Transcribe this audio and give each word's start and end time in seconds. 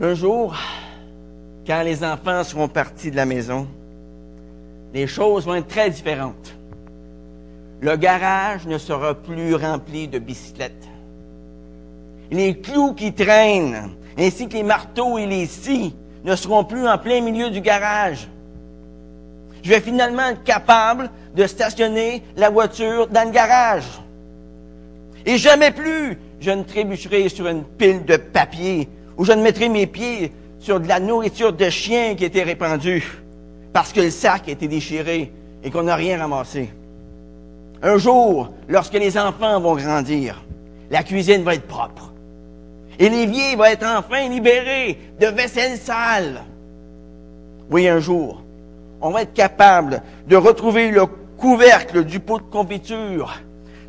Un 0.00 0.14
jour, 0.14 0.56
quand 1.66 1.82
les 1.82 2.02
enfants 2.02 2.42
seront 2.42 2.68
partis 2.68 3.12
de 3.12 3.16
la 3.16 3.26
maison, 3.26 3.68
les 4.92 5.06
choses 5.06 5.46
vont 5.46 5.54
être 5.54 5.68
très 5.68 5.88
différentes. 5.88 6.54
Le 7.80 7.96
garage 7.96 8.66
ne 8.66 8.76
sera 8.76 9.14
plus 9.14 9.54
rempli 9.54 10.08
de 10.08 10.18
bicyclettes. 10.18 10.88
Les 12.30 12.58
clous 12.60 12.94
qui 12.94 13.12
traînent, 13.12 13.90
ainsi 14.18 14.48
que 14.48 14.54
les 14.54 14.62
marteaux 14.62 15.16
et 15.16 15.26
les 15.26 15.46
scies, 15.46 15.94
ne 16.24 16.34
seront 16.34 16.64
plus 16.64 16.88
en 16.88 16.98
plein 16.98 17.20
milieu 17.20 17.50
du 17.50 17.60
garage. 17.60 18.28
Je 19.62 19.70
vais 19.70 19.80
finalement 19.80 20.28
être 20.28 20.42
capable 20.42 21.10
de 21.36 21.46
stationner 21.46 22.22
la 22.36 22.50
voiture 22.50 23.06
dans 23.06 23.28
le 23.28 23.32
garage. 23.32 24.00
Et 25.24 25.38
jamais 25.38 25.70
plus 25.70 26.18
je 26.40 26.50
ne 26.50 26.62
trébucherai 26.62 27.28
sur 27.28 27.46
une 27.46 27.64
pile 27.64 28.04
de 28.04 28.16
papier 28.16 28.88
ou 29.16 29.24
je 29.24 29.32
ne 29.32 29.42
mettrai 29.42 29.68
mes 29.68 29.86
pieds 29.86 30.32
sur 30.58 30.80
de 30.80 30.88
la 30.88 31.00
nourriture 31.00 31.52
de 31.52 31.68
chien 31.70 32.14
qui 32.14 32.24
était 32.24 32.42
répandue 32.42 33.04
parce 33.72 33.92
que 33.92 34.00
le 34.00 34.10
sac 34.10 34.48
été 34.48 34.68
déchiré 34.68 35.32
et 35.62 35.70
qu'on 35.70 35.82
n'a 35.82 35.96
rien 35.96 36.18
ramassé. 36.18 36.70
Un 37.82 37.98
jour, 37.98 38.50
lorsque 38.68 38.94
les 38.94 39.18
enfants 39.18 39.60
vont 39.60 39.74
grandir, 39.74 40.42
la 40.90 41.02
cuisine 41.02 41.42
va 41.42 41.54
être 41.54 41.66
propre. 41.66 42.12
Et 42.98 43.08
l'évier 43.08 43.56
va 43.56 43.72
être 43.72 43.84
enfin 43.84 44.28
libéré 44.28 44.98
de 45.20 45.26
vaisselle 45.26 45.76
sale. 45.76 46.42
Oui, 47.70 47.88
un 47.88 47.98
jour, 47.98 48.42
on 49.00 49.10
va 49.10 49.22
être 49.22 49.34
capable 49.34 50.02
de 50.28 50.36
retrouver 50.36 50.90
le 50.90 51.06
couvercle 51.36 52.04
du 52.04 52.20
pot 52.20 52.38
de 52.38 52.44
confiture, 52.44 53.34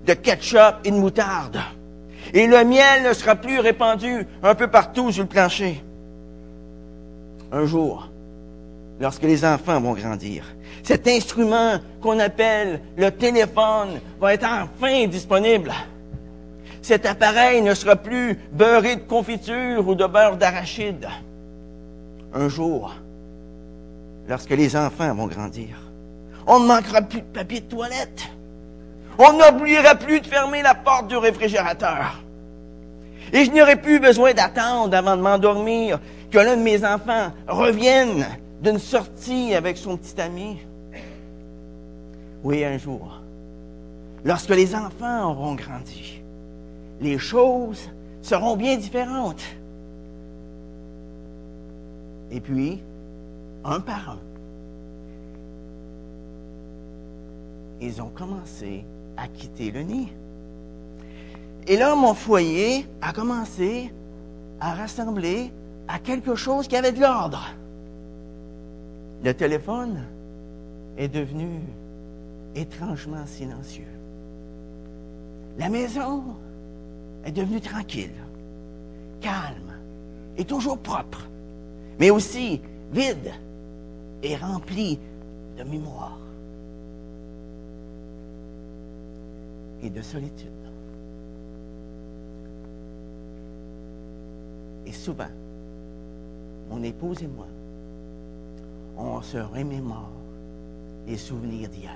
de 0.05 0.13
ketchup 0.13 0.77
et 0.83 0.91
de 0.91 0.95
moutarde. 0.97 1.59
Et 2.33 2.47
le 2.47 2.63
miel 2.63 3.03
ne 3.03 3.13
sera 3.13 3.35
plus 3.35 3.59
répandu 3.59 4.27
un 4.43 4.55
peu 4.55 4.67
partout 4.67 5.11
sur 5.11 5.23
le 5.23 5.29
plancher. 5.29 5.83
Un 7.51 7.65
jour, 7.65 8.09
lorsque 8.99 9.23
les 9.23 9.45
enfants 9.45 9.79
vont 9.79 9.93
grandir, 9.93 10.45
cet 10.83 11.07
instrument 11.07 11.79
qu'on 12.01 12.19
appelle 12.19 12.81
le 12.97 13.09
téléphone 13.11 13.99
va 14.19 14.33
être 14.33 14.45
enfin 14.45 15.07
disponible. 15.07 15.71
Cet 16.81 17.05
appareil 17.05 17.61
ne 17.61 17.73
sera 17.73 17.95
plus 17.95 18.37
beurré 18.51 18.95
de 18.95 19.01
confiture 19.01 19.87
ou 19.87 19.95
de 19.95 20.05
beurre 20.05 20.37
d'arachide. 20.37 21.07
Un 22.33 22.49
jour, 22.49 22.93
lorsque 24.27 24.51
les 24.51 24.75
enfants 24.75 25.13
vont 25.15 25.27
grandir, 25.27 25.77
on 26.45 26.59
ne 26.59 26.67
manquera 26.67 27.01
plus 27.01 27.21
de 27.21 27.25
papier 27.25 27.61
de 27.61 27.65
toilette. 27.65 28.29
On 29.17 29.33
n'oubliera 29.33 29.95
plus 29.95 30.21
de 30.21 30.27
fermer 30.27 30.61
la 30.61 30.75
porte 30.75 31.07
du 31.07 31.15
réfrigérateur. 31.15 32.21
Et 33.31 33.45
je 33.45 33.51
n'aurai 33.51 33.75
plus 33.75 33.99
besoin 33.99 34.33
d'attendre 34.33 34.95
avant 34.95 35.15
de 35.17 35.21
m'endormir 35.21 35.99
que 36.31 36.37
l'un 36.37 36.57
de 36.57 36.61
mes 36.61 36.85
enfants 36.85 37.31
revienne 37.47 38.25
d'une 38.61 38.79
sortie 38.79 39.53
avec 39.55 39.77
son 39.77 39.97
petit 39.97 40.19
ami. 40.19 40.57
Oui, 42.43 42.63
un 42.63 42.77
jour, 42.77 43.21
lorsque 44.23 44.49
les 44.49 44.75
enfants 44.75 45.31
auront 45.31 45.55
grandi, 45.55 46.21
les 47.01 47.17
choses 47.17 47.89
seront 48.21 48.55
bien 48.55 48.77
différentes. 48.77 49.43
Et 52.31 52.39
puis, 52.39 52.81
un 53.63 53.79
par 53.79 54.11
un, 54.11 54.19
ils 57.81 58.01
ont 58.01 58.09
commencé 58.09 58.85
à 59.17 59.27
quitter 59.27 59.71
le 59.71 59.81
nid. 59.81 60.09
Et 61.67 61.77
là, 61.77 61.95
mon 61.95 62.13
foyer 62.13 62.85
a 63.01 63.11
commencé 63.13 63.91
à 64.59 64.73
rassembler 64.73 65.51
à 65.87 65.99
quelque 65.99 66.35
chose 66.35 66.67
qui 66.67 66.75
avait 66.75 66.91
de 66.91 67.01
l'ordre. 67.01 67.43
Le 69.23 69.33
téléphone 69.33 70.03
est 70.97 71.07
devenu 71.07 71.59
étrangement 72.55 73.25
silencieux. 73.25 73.83
La 75.57 75.69
maison 75.69 76.23
est 77.25 77.31
devenue 77.31 77.61
tranquille, 77.61 78.11
calme 79.21 79.73
et 80.37 80.45
toujours 80.45 80.77
propre, 80.77 81.27
mais 81.99 82.09
aussi 82.11 82.61
vide 82.91 83.31
et 84.21 84.35
remplie 84.35 84.99
de 85.57 85.63
mémoire 85.63 86.19
et 89.85 89.89
de 89.89 90.01
solitude. 90.01 90.49
Et 94.85 94.91
souvent, 94.91 95.27
mon 96.69 96.83
épouse 96.83 97.21
et 97.21 97.27
moi, 97.27 97.47
on 98.97 99.21
se 99.21 99.37
remémore 99.37 100.11
les 101.07 101.17
souvenirs 101.17 101.69
d'hier. 101.69 101.91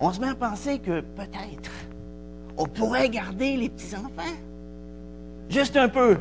On 0.00 0.12
se 0.12 0.20
met 0.20 0.28
à 0.28 0.34
penser 0.34 0.78
que 0.78 1.00
peut-être 1.00 1.70
on 2.56 2.66
pourrait 2.66 3.08
garder 3.08 3.56
les 3.56 3.68
petits-enfants. 3.68 4.36
Juste 5.48 5.76
un 5.76 5.88
peu. 5.88 6.18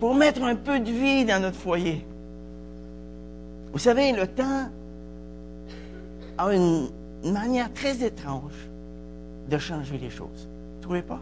Pour 0.00 0.14
mettre 0.14 0.42
un 0.42 0.56
peu 0.56 0.80
de 0.80 0.90
vie 0.90 1.24
dans 1.24 1.40
notre 1.40 1.56
foyer. 1.56 2.04
Vous 3.72 3.78
savez, 3.78 4.12
le 4.12 4.26
temps 4.26 4.68
a 6.38 6.54
une 6.54 6.88
manière 7.32 7.72
très 7.72 8.02
étrange 8.02 8.52
de 9.48 9.58
changer 9.58 9.98
les 9.98 10.10
choses. 10.10 10.48
Ne 10.78 10.82
trouvez 10.82 11.02
pas? 11.02 11.20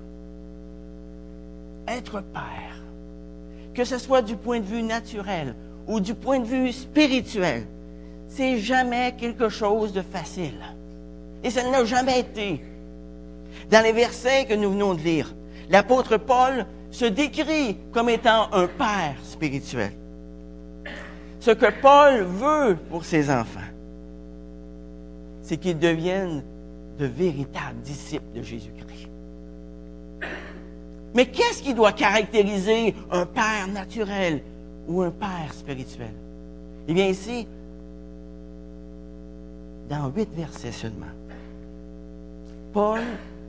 Être 1.89 2.21
père, 2.21 2.77
que 3.75 3.85
ce 3.85 3.99
soit 3.99 4.23
du 4.23 4.37
point 4.37 4.61
de 4.61 4.65
vue 4.65 4.83
naturel 4.83 5.55
ou 5.87 6.01
du 6.01 6.15
point 6.15 6.41
de 6.41 6.47
vue 6.47 6.73
spirituel, 6.73 7.67
c'est 8.29 8.59
jamais 8.59 9.15
quelque 9.19 9.49
chose 9.49 9.93
de 9.93 10.03
facile. 10.03 10.61
Et 11.45 11.51
ça 11.51 11.69
n'a 11.69 11.85
jamais 11.85 12.21
été. 12.21 12.65
Dans 13.71 13.83
les 13.83 13.93
versets 13.93 14.47
que 14.47 14.55
nous 14.55 14.71
venons 14.71 14.95
de 14.95 15.01
lire, 15.01 15.35
l'apôtre 15.69 16.17
Paul 16.17 16.67
se 16.91 17.05
décrit 17.05 17.77
comme 17.93 18.09
étant 18.09 18.53
un 18.53 18.67
père 18.67 19.17
spirituel. 19.25 19.93
Ce 21.41 21.51
que 21.51 21.73
Paul 21.81 22.23
veut 22.23 22.77
pour 22.89 23.05
ses 23.05 23.31
enfants, 23.31 23.61
c'est 25.43 25.57
qu'ils 25.57 25.79
deviennent 25.79 26.43
de 26.99 27.07
véritables 27.07 27.81
disciples 27.83 28.33
de 28.35 28.43
Jésus-Christ. 28.43 29.09
Mais 31.15 31.27
qu'est-ce 31.27 31.63
qui 31.63 31.75
doit 31.75 31.93
caractériser 31.93 32.95
un 33.11 33.27
père 33.27 33.69
naturel 33.69 34.43
ou 34.89 35.03
un 35.03 35.11
père 35.11 35.53
spirituel? 35.53 36.13
Eh 36.89 36.95
bien, 36.95 37.07
ici, 37.07 37.47
dans 39.89 40.09
huit 40.09 40.29
versets 40.35 40.73
seulement, 40.73 41.07
Paul 42.73 43.01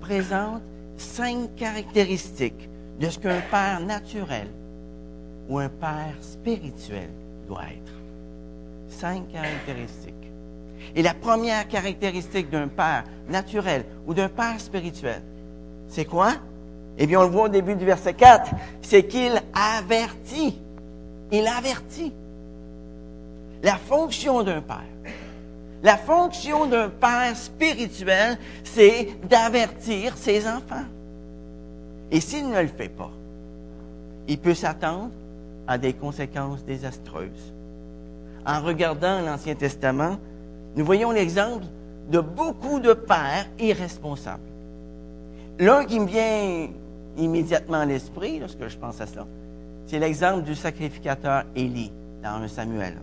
présente 0.02 0.62
cinq 0.98 1.56
caractéristiques 1.56 2.70
de 3.00 3.10
ce 3.10 3.18
qu'un 3.18 3.42
père 3.50 3.80
naturel 3.80 4.48
ou 5.48 5.60
un 5.60 5.70
père 5.70 6.16
spirituel 6.22 7.10
doit 7.48 7.64
être. 7.64 7.94
Cinq 8.90 9.32
caractéristiques. 9.32 10.14
Et 10.96 11.02
la 11.02 11.14
première 11.14 11.68
caractéristique 11.68 12.50
d'un 12.50 12.68
père 12.68 13.04
naturel 13.30 13.86
ou 14.06 14.14
d'un 14.14 14.30
père 14.30 14.60
spirituel, 14.60 15.22
c'est 15.88 16.06
quoi? 16.06 16.34
Eh 16.98 17.08
bien, 17.08 17.20
on 17.20 17.24
le 17.24 17.30
voit 17.30 17.46
au 17.46 17.50
début 17.50 17.76
du 17.76 17.86
verset 17.86 18.14
4, 18.14 18.52
c'est 18.82 19.04
qu'il 19.04 19.42
avertit. 19.54 20.60
Il 21.32 21.48
avertit. 21.48 22.14
La 23.64 23.78
fonction 23.78 24.44
d'un 24.44 24.62
père. 24.62 24.84
La 25.82 25.98
fonction 25.98 26.66
d'un 26.68 26.90
père 26.90 27.36
spirituel, 27.36 28.38
c'est 28.64 29.10
d'avertir 29.28 30.16
ses 30.18 30.48
enfants. 30.48 30.86
Et 32.12 32.22
s'il 32.22 32.48
ne 32.50 32.62
le 32.62 32.68
fait 32.68 32.90
pas, 32.90 33.12
il 34.28 34.38
peut 34.38 34.54
s'attendre 34.54 35.12
à 35.68 35.78
des 35.78 35.94
conséquences 35.94 36.64
désastreuses. 36.64 37.54
En 38.46 38.62
regardant 38.62 39.22
l'Ancien 39.22 39.56
Testament, 39.56 40.18
nous 40.76 40.86
voyons 40.86 41.12
l'exemple 41.12 41.66
de 42.10 42.20
beaucoup 42.20 42.80
de 42.80 42.94
pères 42.94 43.48
irresponsables. 43.60 44.42
L'un 45.60 45.86
qui 45.86 46.00
me 46.00 46.08
vient 46.08 46.70
immédiatement 47.18 47.82
à 47.82 47.86
l'esprit 47.86 48.40
lorsque 48.40 48.68
je 48.68 48.78
pense 48.78 49.00
à 49.00 49.06
cela, 49.06 49.28
c'est 49.86 50.00
l'exemple 50.00 50.44
du 50.44 50.56
sacrificateur 50.56 51.44
Élie 51.56 51.92
dans 52.24 52.42
un 52.42 52.48
Samuel. 52.48 52.96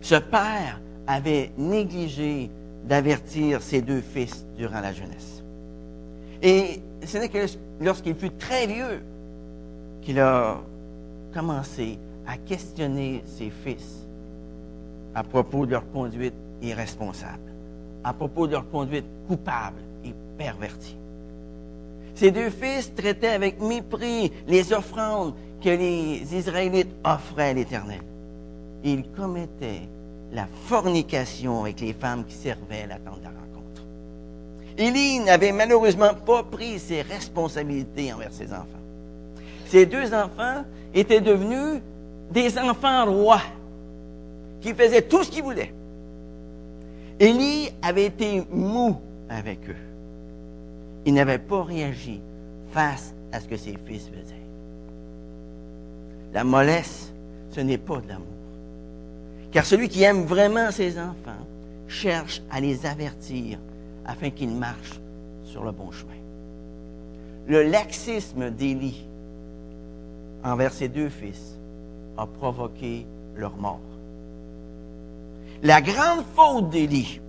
Ce 0.00 0.16
père 0.16 0.80
avait 1.06 1.52
négligé 1.56 2.50
d'avertir 2.84 3.62
ses 3.62 3.82
deux 3.82 4.00
fils 4.00 4.44
durant 4.56 4.80
la 4.80 4.92
jeunesse. 4.92 5.42
Et 6.42 6.80
ce 7.04 7.18
n'est 7.18 7.28
que 7.28 7.46
lorsqu'il 7.80 8.14
fut 8.14 8.30
très 8.30 8.66
vieux 8.66 9.02
qu'il 10.02 10.20
a 10.20 10.60
commencé 11.32 11.98
à 12.26 12.36
questionner 12.36 13.22
ses 13.26 13.50
fils 13.50 14.05
à 15.16 15.24
propos 15.24 15.64
de 15.64 15.70
leur 15.72 15.90
conduite 15.92 16.34
irresponsable, 16.60 17.50
à 18.04 18.12
propos 18.12 18.46
de 18.46 18.52
leur 18.52 18.68
conduite 18.70 19.06
coupable 19.26 19.80
et 20.04 20.12
pervertie. 20.36 20.98
Ces 22.14 22.30
deux 22.30 22.50
fils 22.50 22.94
traitaient 22.94 23.28
avec 23.28 23.58
mépris 23.58 24.30
les 24.46 24.74
offrandes 24.74 25.32
que 25.64 25.70
les 25.70 26.34
Israélites 26.34 26.94
offraient 27.02 27.48
à 27.48 27.52
l'Éternel. 27.54 28.02
Ils 28.84 29.04
commettaient 29.12 29.88
la 30.32 30.46
fornication 30.66 31.62
avec 31.62 31.80
les 31.80 31.94
femmes 31.94 32.24
qui 32.26 32.34
servaient 32.34 32.82
à 32.82 32.86
la 32.86 32.96
tente 32.96 33.20
de 33.20 33.24
la 33.24 33.30
rencontre. 33.30 33.82
Élie 34.76 35.20
n'avait 35.20 35.52
malheureusement 35.52 36.12
pas 36.26 36.42
pris 36.42 36.78
ses 36.78 37.00
responsabilités 37.00 38.12
envers 38.12 38.34
ses 38.34 38.52
enfants. 38.52 38.66
Ces 39.68 39.86
deux 39.86 40.12
enfants 40.12 40.64
étaient 40.92 41.22
devenus 41.22 41.80
des 42.30 42.58
enfants 42.58 43.06
rois 43.06 43.40
qui 44.60 44.74
faisaient 44.74 45.02
tout 45.02 45.24
ce 45.24 45.30
qu'ils 45.30 45.42
voulaient. 45.42 45.72
Élie 47.18 47.70
avait 47.82 48.06
été 48.06 48.42
mou 48.50 49.00
avec 49.28 49.68
eux. 49.68 49.76
Il 51.04 51.14
n'avait 51.14 51.38
pas 51.38 51.62
réagi 51.62 52.20
face 52.72 53.14
à 53.32 53.40
ce 53.40 53.48
que 53.48 53.56
ses 53.56 53.76
fils 53.86 54.08
faisaient. 54.08 54.34
La 56.32 56.44
mollesse, 56.44 57.12
ce 57.50 57.60
n'est 57.60 57.78
pas 57.78 58.00
de 58.00 58.08
l'amour. 58.08 58.26
Car 59.52 59.64
celui 59.64 59.88
qui 59.88 60.02
aime 60.02 60.24
vraiment 60.24 60.70
ses 60.70 60.98
enfants 60.98 61.46
cherche 61.88 62.42
à 62.50 62.60
les 62.60 62.84
avertir 62.84 63.58
afin 64.04 64.30
qu'ils 64.30 64.54
marchent 64.54 65.00
sur 65.44 65.64
le 65.64 65.72
bon 65.72 65.90
chemin. 65.90 66.12
Le 67.46 67.62
laxisme 67.62 68.50
d'Élie 68.50 69.06
envers 70.44 70.72
ses 70.72 70.88
deux 70.88 71.08
fils 71.08 71.56
a 72.18 72.26
provoqué 72.26 73.06
leur 73.36 73.56
mort. 73.56 73.80
La 75.62 75.80
grande 75.80 76.24
faute 76.34 76.70
d'Élie, 76.70 77.20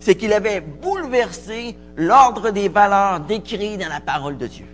c'est 0.00 0.14
qu'il 0.14 0.32
avait 0.32 0.60
bouleversé 0.60 1.76
l'ordre 1.96 2.50
des 2.50 2.68
valeurs 2.68 3.20
décrites 3.20 3.80
dans 3.80 3.88
la 3.88 4.00
parole 4.00 4.36
de 4.38 4.46
Dieu. 4.46 4.66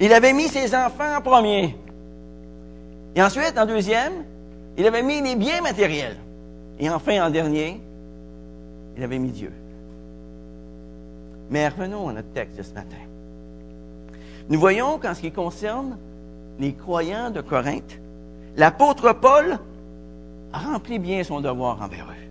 Il 0.00 0.12
avait 0.12 0.32
mis 0.32 0.48
ses 0.48 0.74
enfants 0.74 1.16
en 1.16 1.20
premier. 1.20 1.76
Et 3.14 3.22
ensuite, 3.22 3.56
en 3.56 3.66
deuxième, 3.66 4.12
il 4.76 4.86
avait 4.86 5.02
mis 5.02 5.20
les 5.20 5.36
biens 5.36 5.60
matériels. 5.60 6.16
Et 6.80 6.90
enfin, 6.90 7.24
en 7.24 7.30
dernier, 7.30 7.80
il 8.96 9.02
avait 9.02 9.18
mis 9.18 9.30
Dieu. 9.30 9.52
Mais 11.50 11.68
revenons 11.68 12.08
à 12.08 12.12
notre 12.12 12.32
texte 12.32 12.58
de 12.58 12.62
ce 12.62 12.72
matin. 12.72 12.96
Nous 14.48 14.58
voyons 14.58 14.98
qu'en 14.98 15.14
ce 15.14 15.20
qui 15.20 15.30
concerne 15.30 15.96
les 16.58 16.72
croyants 16.72 17.30
de 17.30 17.40
Corinthe, 17.40 17.98
l'apôtre 18.56 19.12
Paul 19.12 19.58
remplit 20.54 20.98
bien 20.98 21.24
son 21.24 21.40
devoir 21.40 21.82
envers 21.82 22.06
eux. 22.06 22.24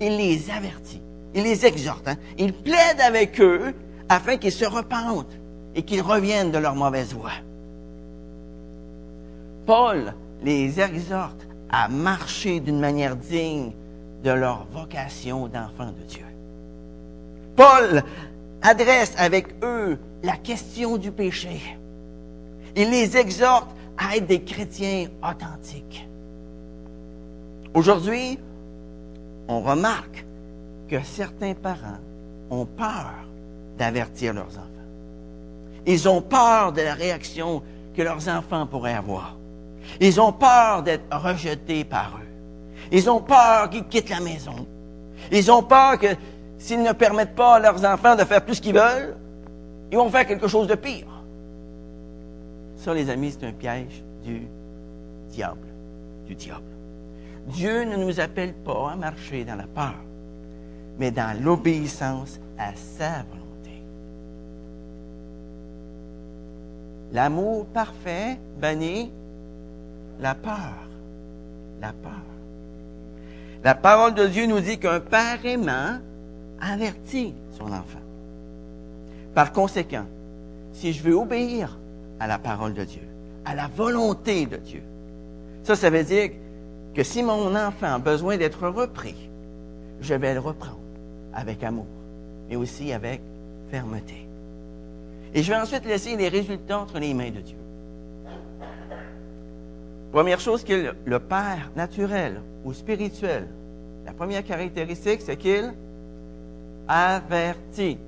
Il 0.00 0.16
les 0.16 0.50
avertit, 0.50 1.02
il 1.34 1.42
les 1.42 1.66
exhorte, 1.66 2.08
hein. 2.08 2.16
il 2.38 2.52
plaide 2.52 3.00
avec 3.00 3.40
eux 3.40 3.74
afin 4.08 4.36
qu'ils 4.36 4.52
se 4.52 4.64
repentent 4.64 5.38
et 5.74 5.82
qu'ils 5.82 6.02
reviennent 6.02 6.50
de 6.50 6.58
leur 6.58 6.74
mauvaise 6.74 7.12
voie. 7.12 7.30
Paul 9.66 10.14
les 10.42 10.80
exhorte 10.80 11.46
à 11.70 11.88
marcher 11.88 12.60
d'une 12.60 12.80
manière 12.80 13.16
digne 13.16 13.72
de 14.24 14.30
leur 14.30 14.66
vocation 14.72 15.46
d'enfant 15.46 15.92
de 15.92 16.02
Dieu. 16.08 16.24
Paul 17.56 18.02
adresse 18.62 19.14
avec 19.16 19.48
eux 19.62 19.98
la 20.22 20.36
question 20.36 20.96
du 20.96 21.12
péché. 21.12 21.60
Il 22.76 22.90
les 22.90 23.16
exhorte 23.16 23.70
à 23.96 24.16
être 24.16 24.26
des 24.26 24.42
chrétiens 24.42 25.08
authentiques. 25.22 26.08
Aujourd'hui, 27.74 28.38
on 29.48 29.60
remarque 29.60 30.24
que 30.88 31.02
certains 31.02 31.54
parents 31.54 31.98
ont 32.50 32.66
peur 32.66 33.12
d'avertir 33.78 34.34
leurs 34.34 34.48
enfants. 34.48 34.66
Ils 35.86 36.08
ont 36.08 36.20
peur 36.20 36.72
de 36.72 36.82
la 36.82 36.94
réaction 36.94 37.62
que 37.96 38.02
leurs 38.02 38.28
enfants 38.28 38.66
pourraient 38.66 38.94
avoir. 38.94 39.36
Ils 40.00 40.20
ont 40.20 40.32
peur 40.32 40.82
d'être 40.82 41.04
rejetés 41.16 41.84
par 41.84 42.18
eux. 42.20 42.28
Ils 42.92 43.08
ont 43.08 43.20
peur 43.20 43.70
qu'ils 43.70 43.86
quittent 43.86 44.10
la 44.10 44.20
maison. 44.20 44.66
Ils 45.30 45.50
ont 45.50 45.62
peur 45.62 45.98
que 45.98 46.08
s'ils 46.58 46.82
ne 46.82 46.92
permettent 46.92 47.34
pas 47.34 47.56
à 47.56 47.60
leurs 47.60 47.84
enfants 47.84 48.16
de 48.16 48.24
faire 48.24 48.44
plus 48.44 48.56
ce 48.56 48.60
qu'ils 48.60 48.74
veulent, 48.74 49.16
ils 49.90 49.96
vont 49.96 50.10
faire 50.10 50.26
quelque 50.26 50.48
chose 50.48 50.66
de 50.66 50.74
pire. 50.74 51.06
Ça, 52.76 52.94
les 52.94 53.10
amis, 53.10 53.34
c'est 53.38 53.46
un 53.46 53.52
piège 53.52 54.02
du 54.24 54.46
diable. 55.30 55.66
Du 56.26 56.34
diable. 56.34 56.62
Dieu 57.46 57.84
ne 57.84 57.96
nous 57.96 58.20
appelle 58.20 58.52
pas 58.52 58.92
à 58.92 58.96
marcher 58.96 59.44
dans 59.44 59.56
la 59.56 59.66
peur, 59.66 59.94
mais 60.98 61.10
dans 61.10 61.36
l'obéissance 61.42 62.38
à 62.58 62.74
sa 62.74 63.22
volonté. 63.30 63.82
L'amour 67.12 67.66
parfait 67.66 68.38
bannit 68.60 69.10
la 70.20 70.34
peur. 70.34 70.74
La 71.80 71.92
peur. 71.92 72.12
La 73.64 73.74
parole 73.74 74.14
de 74.14 74.26
Dieu 74.26 74.46
nous 74.46 74.60
dit 74.60 74.78
qu'un 74.78 75.00
père 75.00 75.44
aimant 75.44 75.98
avertit 76.60 77.34
son 77.52 77.66
enfant. 77.66 78.00
Par 79.34 79.52
conséquent, 79.52 80.06
si 80.72 80.92
je 80.92 81.02
veux 81.02 81.14
obéir 81.14 81.78
à 82.18 82.26
la 82.26 82.38
parole 82.38 82.74
de 82.74 82.84
Dieu, 82.84 83.02
à 83.44 83.54
la 83.54 83.68
volonté 83.68 84.46
de 84.46 84.56
Dieu, 84.56 84.82
ça, 85.62 85.76
ça 85.76 85.90
veut 85.90 86.04
dire 86.04 86.30
que 86.94 87.02
si 87.02 87.22
mon 87.22 87.54
enfant 87.54 87.94
a 87.94 87.98
besoin 87.98 88.36
d'être 88.36 88.66
repris, 88.68 89.28
je 90.00 90.14
vais 90.14 90.34
le 90.34 90.40
reprendre 90.40 90.78
avec 91.32 91.62
amour, 91.62 91.86
mais 92.48 92.56
aussi 92.56 92.92
avec 92.92 93.20
fermeté. 93.70 94.26
Et 95.34 95.42
je 95.42 95.52
vais 95.52 95.58
ensuite 95.58 95.84
laisser 95.84 96.16
les 96.16 96.28
résultats 96.28 96.80
entre 96.80 96.98
les 96.98 97.14
mains 97.14 97.30
de 97.30 97.40
Dieu. 97.40 97.56
Première 100.12 100.40
chose 100.40 100.64
qu'il 100.64 100.92
le 101.04 101.18
Père 101.20 101.70
naturel 101.76 102.40
ou 102.64 102.72
spirituel, 102.72 103.46
la 104.04 104.12
première 104.12 104.44
caractéristique, 104.44 105.20
c'est 105.22 105.36
qu'il 105.36 105.72
avertit. 106.88 107.98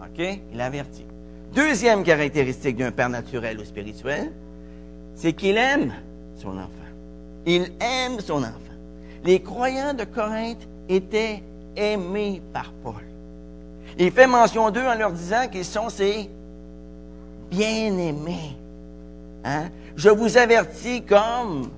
OK? 0.00 0.40
Il 0.52 0.60
avertit. 0.60 1.06
Deuxième 1.54 2.02
caractéristique 2.02 2.76
d'un 2.76 2.90
Père 2.90 3.08
naturel 3.08 3.60
ou 3.60 3.64
spirituel, 3.64 4.32
c'est 5.14 5.34
qu'il 5.34 5.56
aime 5.56 5.92
son 6.36 6.58
enfant. 6.58 6.81
Il 7.46 7.72
aime 7.80 8.20
son 8.20 8.38
enfant. 8.42 8.58
Les 9.24 9.40
croyants 9.40 9.94
de 9.94 10.04
Corinthe 10.04 10.66
étaient 10.88 11.42
aimés 11.76 12.42
par 12.52 12.72
Paul. 12.82 13.02
Il 13.98 14.10
fait 14.10 14.26
mention 14.26 14.70
d'eux 14.70 14.86
en 14.86 14.94
leur 14.94 15.12
disant 15.12 15.48
qu'ils 15.50 15.64
sont 15.64 15.88
ses 15.88 16.30
bien-aimés. 17.50 18.56
Hein? 19.44 19.68
Je 19.96 20.08
vous 20.08 20.36
avertis 20.36 21.02
comme 21.02 21.70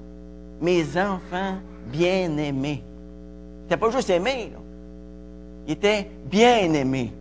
mes 0.60 0.84
enfants 0.96 1.56
bien-aimés. 1.86 2.82
Il 2.82 3.62
n'était 3.62 3.76
pas 3.76 3.90
juste 3.90 4.10
aimé, 4.10 4.52
il 5.66 5.72
était 5.72 6.10
bien-aimé. 6.26 7.12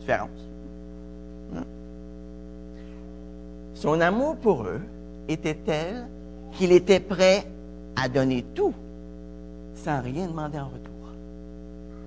Différence. 0.00 0.28
Hein? 1.54 1.64
Son 3.74 4.00
amour 4.00 4.36
pour 4.36 4.64
eux 4.64 4.80
était 5.28 5.54
tel 5.54 6.06
qu'il 6.52 6.72
était 6.72 7.00
prêt 7.00 7.44
à 7.96 8.08
donner 8.08 8.44
tout 8.54 8.74
sans 9.74 10.00
rien 10.00 10.26
demander 10.26 10.58
en 10.58 10.66
retour? 10.66 10.90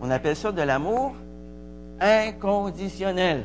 On 0.02 0.10
appelle 0.12 0.36
ça 0.36 0.52
de 0.52 0.62
l'amour 0.62 1.14
inconditionnel. 2.00 3.44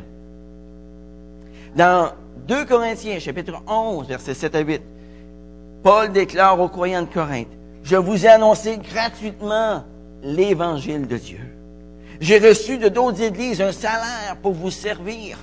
Dans 1.75 2.13
2 2.47 2.67
Corinthiens, 2.67 3.19
chapitre 3.19 3.55
11, 3.67 4.07
versets 4.07 4.35
7 4.35 4.55
à 4.55 4.61
8, 4.61 4.83
Paul 5.83 6.13
déclare 6.13 6.61
aux 6.61 6.69
croyants 6.69 7.03
de 7.03 7.07
Corinthe, 7.07 7.49
je 7.83 7.97
vous 7.97 8.27
ai 8.27 8.29
annoncé 8.29 8.79
gratuitement 8.79 9.85
l'évangile 10.23 11.07
de 11.07 11.17
Dieu. 11.17 11.41
J'ai 12.21 12.39
reçu 12.39 12.79
de 12.79 12.89
d'autres 12.89 13.23
églises 13.23 13.61
un 13.61 13.73
salaire 13.73 14.37
pour 14.43 14.53
vous 14.53 14.71
servir. 14.71 15.39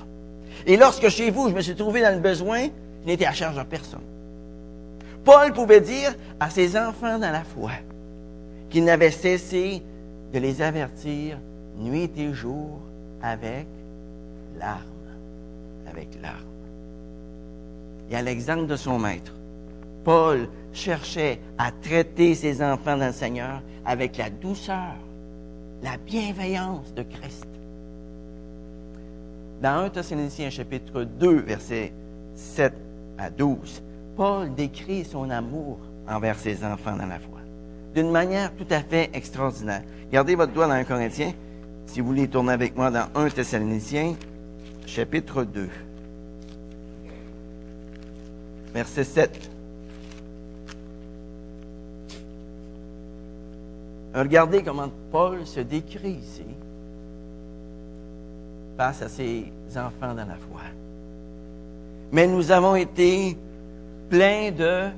Et 0.66 0.76
lorsque 0.76 1.08
chez 1.08 1.30
vous, 1.30 1.48
je 1.48 1.54
me 1.54 1.60
suis 1.60 1.74
trouvé 1.74 2.00
dans 2.00 2.14
le 2.14 2.20
besoin, 2.20 2.68
je 3.02 3.06
n'étais 3.06 3.26
à 3.26 3.32
charge 3.32 3.56
de 3.56 3.62
personne. 3.64 4.00
Paul 5.24 5.52
pouvait 5.52 5.80
dire 5.80 6.14
à 6.38 6.50
ses 6.50 6.76
enfants 6.76 7.18
dans 7.18 7.30
la 7.30 7.44
foi 7.44 7.72
qu'il 8.70 8.84
n'avait 8.84 9.10
cessé 9.10 9.82
de 10.32 10.38
les 10.38 10.62
avertir 10.62 11.38
nuit 11.76 12.10
et 12.16 12.32
jour 12.32 12.80
avec 13.22 13.66
larmes. 14.58 14.80
Avec 15.90 16.08
larmes. 16.22 16.36
Et 18.10 18.16
à 18.16 18.22
l'exemple 18.22 18.66
de 18.66 18.76
son 18.76 18.98
maître, 18.98 19.34
Paul 20.04 20.48
cherchait 20.72 21.40
à 21.58 21.70
traiter 21.70 22.34
ses 22.34 22.62
enfants 22.62 22.96
dans 22.96 23.06
le 23.08 23.12
Seigneur 23.12 23.62
avec 23.84 24.16
la 24.16 24.30
douceur, 24.30 24.94
la 25.82 25.96
bienveillance 25.98 26.94
de 26.94 27.02
Christ. 27.02 27.46
Dans 29.62 29.84
1 29.84 29.90
Thessaloniciens 29.90 30.50
chapitre 30.50 31.04
2, 31.04 31.40
versets 31.40 31.92
7 32.34 32.72
à 33.18 33.30
12, 33.30 33.82
Paul 34.20 34.54
décrit 34.54 35.02
son 35.06 35.30
amour 35.30 35.78
envers 36.06 36.38
ses 36.38 36.62
enfants 36.62 36.94
dans 36.94 37.06
la 37.06 37.18
foi 37.18 37.38
d'une 37.94 38.10
manière 38.10 38.54
tout 38.54 38.66
à 38.68 38.82
fait 38.82 39.08
extraordinaire. 39.14 39.82
Gardez 40.12 40.34
votre 40.34 40.52
doigt 40.52 40.66
dans 40.66 40.74
1 40.74 40.84
Corinthiens. 40.84 41.32
Si 41.86 42.02
vous 42.02 42.08
voulez 42.08 42.28
tourner 42.28 42.52
avec 42.52 42.76
moi 42.76 42.90
dans 42.90 43.06
1 43.14 43.30
Thessaloniciens, 43.30 44.16
chapitre 44.84 45.44
2, 45.44 45.70
verset 48.74 49.04
7. 49.04 49.50
Regardez 54.14 54.62
comment 54.62 54.90
Paul 55.10 55.46
se 55.46 55.60
décrit 55.60 56.18
ici 56.22 56.44
face 58.76 59.00
à 59.00 59.08
ses 59.08 59.50
enfants 59.76 60.14
dans 60.14 60.28
la 60.28 60.36
foi. 60.36 60.60
Mais 62.12 62.26
nous 62.26 62.50
avons 62.50 62.76
été 62.76 63.38
pleins 64.10 64.50
de 64.50 64.88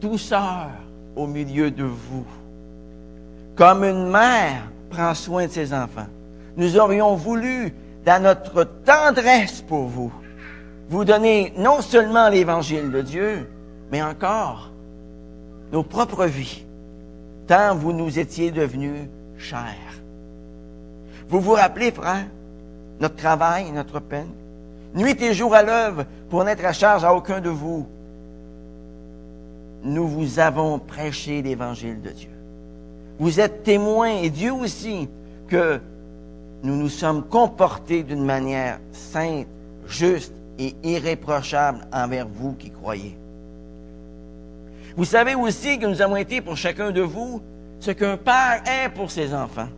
douceur 0.00 0.70
au 1.16 1.26
milieu 1.26 1.70
de 1.70 1.84
vous, 1.84 2.24
comme 3.56 3.84
une 3.84 4.08
mère 4.08 4.62
prend 4.88 5.14
soin 5.14 5.46
de 5.46 5.52
ses 5.52 5.74
enfants. 5.74 6.06
Nous 6.56 6.78
aurions 6.78 7.16
voulu, 7.16 7.74
dans 8.06 8.22
notre 8.22 8.64
tendresse 8.64 9.60
pour 9.60 9.86
vous, 9.86 10.12
vous 10.88 11.04
donner 11.04 11.52
non 11.56 11.82
seulement 11.82 12.28
l'évangile 12.28 12.90
de 12.90 13.02
Dieu, 13.02 13.50
mais 13.92 14.02
encore 14.02 14.70
nos 15.72 15.82
propres 15.82 16.26
vies, 16.26 16.64
tant 17.46 17.74
vous 17.74 17.92
nous 17.92 18.18
étiez 18.18 18.50
devenus 18.50 19.08
chers. 19.38 19.76
Vous 21.28 21.40
vous 21.40 21.52
rappelez, 21.52 21.92
frère, 21.92 22.26
notre 23.00 23.16
travail, 23.16 23.70
notre 23.70 24.00
peine, 24.00 24.30
nuit 24.94 25.20
et 25.22 25.34
jour 25.34 25.54
à 25.54 25.62
l'œuvre 25.62 26.04
pour 26.28 26.44
n'être 26.44 26.64
à 26.64 26.72
charge 26.72 27.04
à 27.04 27.14
aucun 27.14 27.40
de 27.40 27.50
vous. 27.50 27.86
Nous 29.82 30.06
vous 30.06 30.38
avons 30.38 30.78
prêché 30.78 31.42
l'évangile 31.42 32.02
de 32.02 32.10
Dieu. 32.10 32.30
Vous 33.18 33.40
êtes 33.40 33.62
témoins, 33.62 34.16
et 34.22 34.30
Dieu 34.30 34.52
aussi, 34.52 35.08
que 35.48 35.80
nous 36.62 36.76
nous 36.76 36.88
sommes 36.88 37.22
comportés 37.24 38.02
d'une 38.02 38.24
manière 38.24 38.78
sainte, 38.92 39.46
juste 39.86 40.32
et 40.58 40.74
irréprochable 40.82 41.86
envers 41.92 42.28
vous 42.28 42.52
qui 42.52 42.70
croyez. 42.70 43.16
Vous 44.96 45.04
savez 45.04 45.34
aussi 45.34 45.78
que 45.78 45.86
nous 45.86 46.02
avons 46.02 46.16
été 46.16 46.40
pour 46.40 46.56
chacun 46.56 46.90
de 46.90 47.00
vous 47.00 47.40
ce 47.78 47.90
qu'un 47.90 48.18
père 48.18 48.62
est 48.66 48.90
pour 48.90 49.10
ses 49.10 49.32
enfants. 49.32 49.68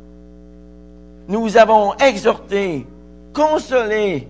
Nous 1.28 1.40
vous 1.40 1.56
avons 1.56 1.94
exhorté, 1.94 2.84
consolé, 3.32 4.26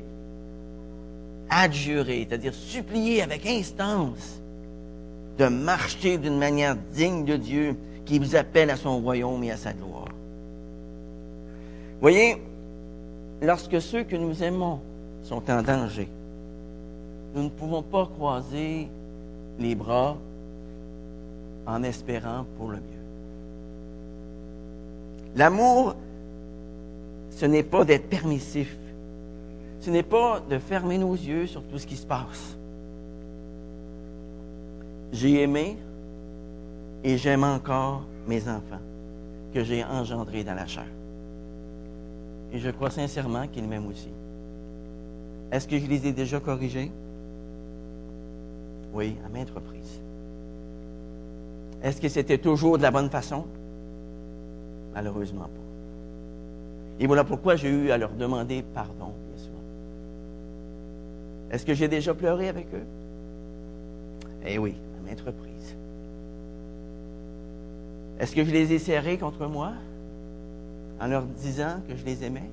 adjuré, 1.48 2.26
c'est-à-dire 2.28 2.52
supplié 2.52 3.22
avec 3.22 3.46
instance 3.46 4.41
de 5.42 5.49
marcher 5.49 6.18
d'une 6.18 6.38
manière 6.38 6.76
digne 6.92 7.25
de 7.25 7.37
Dieu 7.37 7.76
qui 8.04 8.20
vous 8.20 8.37
appelle 8.37 8.70
à 8.70 8.76
son 8.76 9.00
royaume 9.00 9.42
et 9.42 9.50
à 9.50 9.56
sa 9.56 9.72
gloire. 9.72 10.08
Voyez, 12.00 12.40
lorsque 13.40 13.80
ceux 13.80 14.04
que 14.04 14.14
nous 14.14 14.40
aimons 14.44 14.78
sont 15.25 15.42
en 15.50 15.62
danger, 15.62 16.08
nous 17.34 17.42
ne 17.42 17.49
pouvons 17.49 17.82
pas 17.82 18.06
croiser 18.06 18.88
les 19.58 19.75
bras 19.75 20.16
en 21.66 21.82
espérant 21.82 22.46
pour 22.56 22.68
le 22.68 22.76
mieux. 22.76 23.02
L'amour, 25.34 25.96
ce 27.30 27.46
n'est 27.46 27.64
pas 27.64 27.84
d'être 27.84 28.08
permissif. 28.08 28.76
Ce 29.80 29.90
n'est 29.90 30.04
pas 30.04 30.40
de 30.49 30.61
fermer 30.61 30.99
nos 30.99 31.14
yeux 31.14 31.49
sur 31.49 31.64
tout 31.64 31.78
ce 31.78 31.87
qui 31.87 31.96
se 31.96 32.06
passe. 32.06 32.56
J'ai 35.12 35.42
aimé 35.42 35.76
et 37.04 37.19
j'aime 37.19 37.45
encore 37.45 38.02
mes 38.26 38.49
enfants 38.49 38.81
que 39.52 39.62
j'ai 39.62 39.85
engendrés 39.85 40.42
dans 40.42 40.54
la 40.54 40.66
chair. 40.66 40.87
Et 42.52 42.59
je 42.59 42.71
crois 42.71 42.90
sincèrement 42.90 43.47
qu'ils 43.47 43.69
m'aiment 43.69 43.88
aussi. 43.88 44.09
Est-ce 45.50 45.69
que 45.69 45.78
je 45.78 45.87
les 45.87 46.07
ai 46.07 46.12
déjà 46.12 46.40
corrigés? 46.40 46.90
Oui, 48.95 49.16
à 49.25 49.28
maintes 49.28 49.50
reprises. 49.50 50.00
Est-ce 51.83 52.00
que 52.00 52.09
c'était 52.09 52.38
toujours 52.38 52.78
de 52.78 52.83
la 52.83 52.90
bonne 52.90 53.11
façon? 53.11 53.45
Malheureusement 54.95 55.45
pas. 55.45 55.49
Et 57.00 57.07
voilà 57.07 57.25
pourquoi 57.25 57.57
j'ai 57.57 57.71
eu 57.71 57.90
à 57.90 57.99
leur 57.99 58.12
demander 58.12 58.62
pardon, 58.75 59.12
bien 59.28 59.42
sûr. 59.42 59.52
Est-ce 61.50 61.66
que 61.66 61.75
j'ai 61.75 61.88
déjà 61.88 62.14
pleuré 62.14 62.49
avec 62.49 62.66
eux? 62.75 62.87
Eh 64.47 64.59
oui, 64.59 64.75
Est-ce 68.23 68.37
que 68.37 68.44
je 68.44 68.52
les 68.52 68.73
ai 68.73 68.78
serrés 68.78 69.18
contre 69.18 69.49
moi 69.49 69.73
en 71.00 71.09
leur 71.09 71.25
disant 71.25 71.80
que 71.88 71.97
je 71.97 72.04
les 72.04 72.23
aimais? 72.23 72.49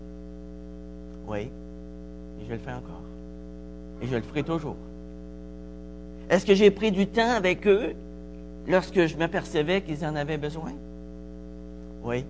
Oui, 1.27 1.41
et 1.41 2.45
je 2.47 2.53
le 2.53 2.57
fais 2.57 2.71
encore. 2.71 3.03
Et 4.01 4.07
je 4.07 4.15
le 4.15 4.23
ferai 4.23 4.41
toujours. 4.41 4.77
Est-ce 6.27 6.43
que 6.43 6.55
j'ai 6.55 6.71
pris 6.71 6.91
du 6.91 7.05
temps 7.05 7.29
avec 7.29 7.67
eux 7.67 7.93
lorsque 8.67 9.05
je 9.05 9.15
m'apercevais 9.15 9.81
qu'ils 9.81 10.03
en 10.03 10.15
avaient 10.15 10.39
besoin? 10.39 10.73
Oui, 12.03 12.25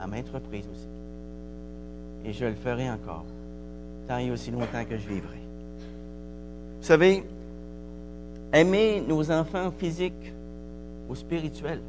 à 0.00 0.06
maintes 0.06 0.30
reprises 0.30 0.66
aussi. 0.72 0.88
Et 2.24 2.32
je 2.32 2.46
le 2.46 2.54
ferai 2.54 2.90
encore, 2.90 3.26
tant 4.08 4.16
et 4.16 4.30
aussi 4.30 4.50
longtemps 4.50 4.84
que 4.88 4.96
je 4.96 5.06
vivrai. 5.06 5.38
Vous 6.80 6.86
savez, 6.86 7.24
aimer 8.52 9.02
nos 9.06 9.30
enfants 9.30 9.70
physiques 9.78 10.32
ou 11.08 11.14
spirituels, 11.14 11.82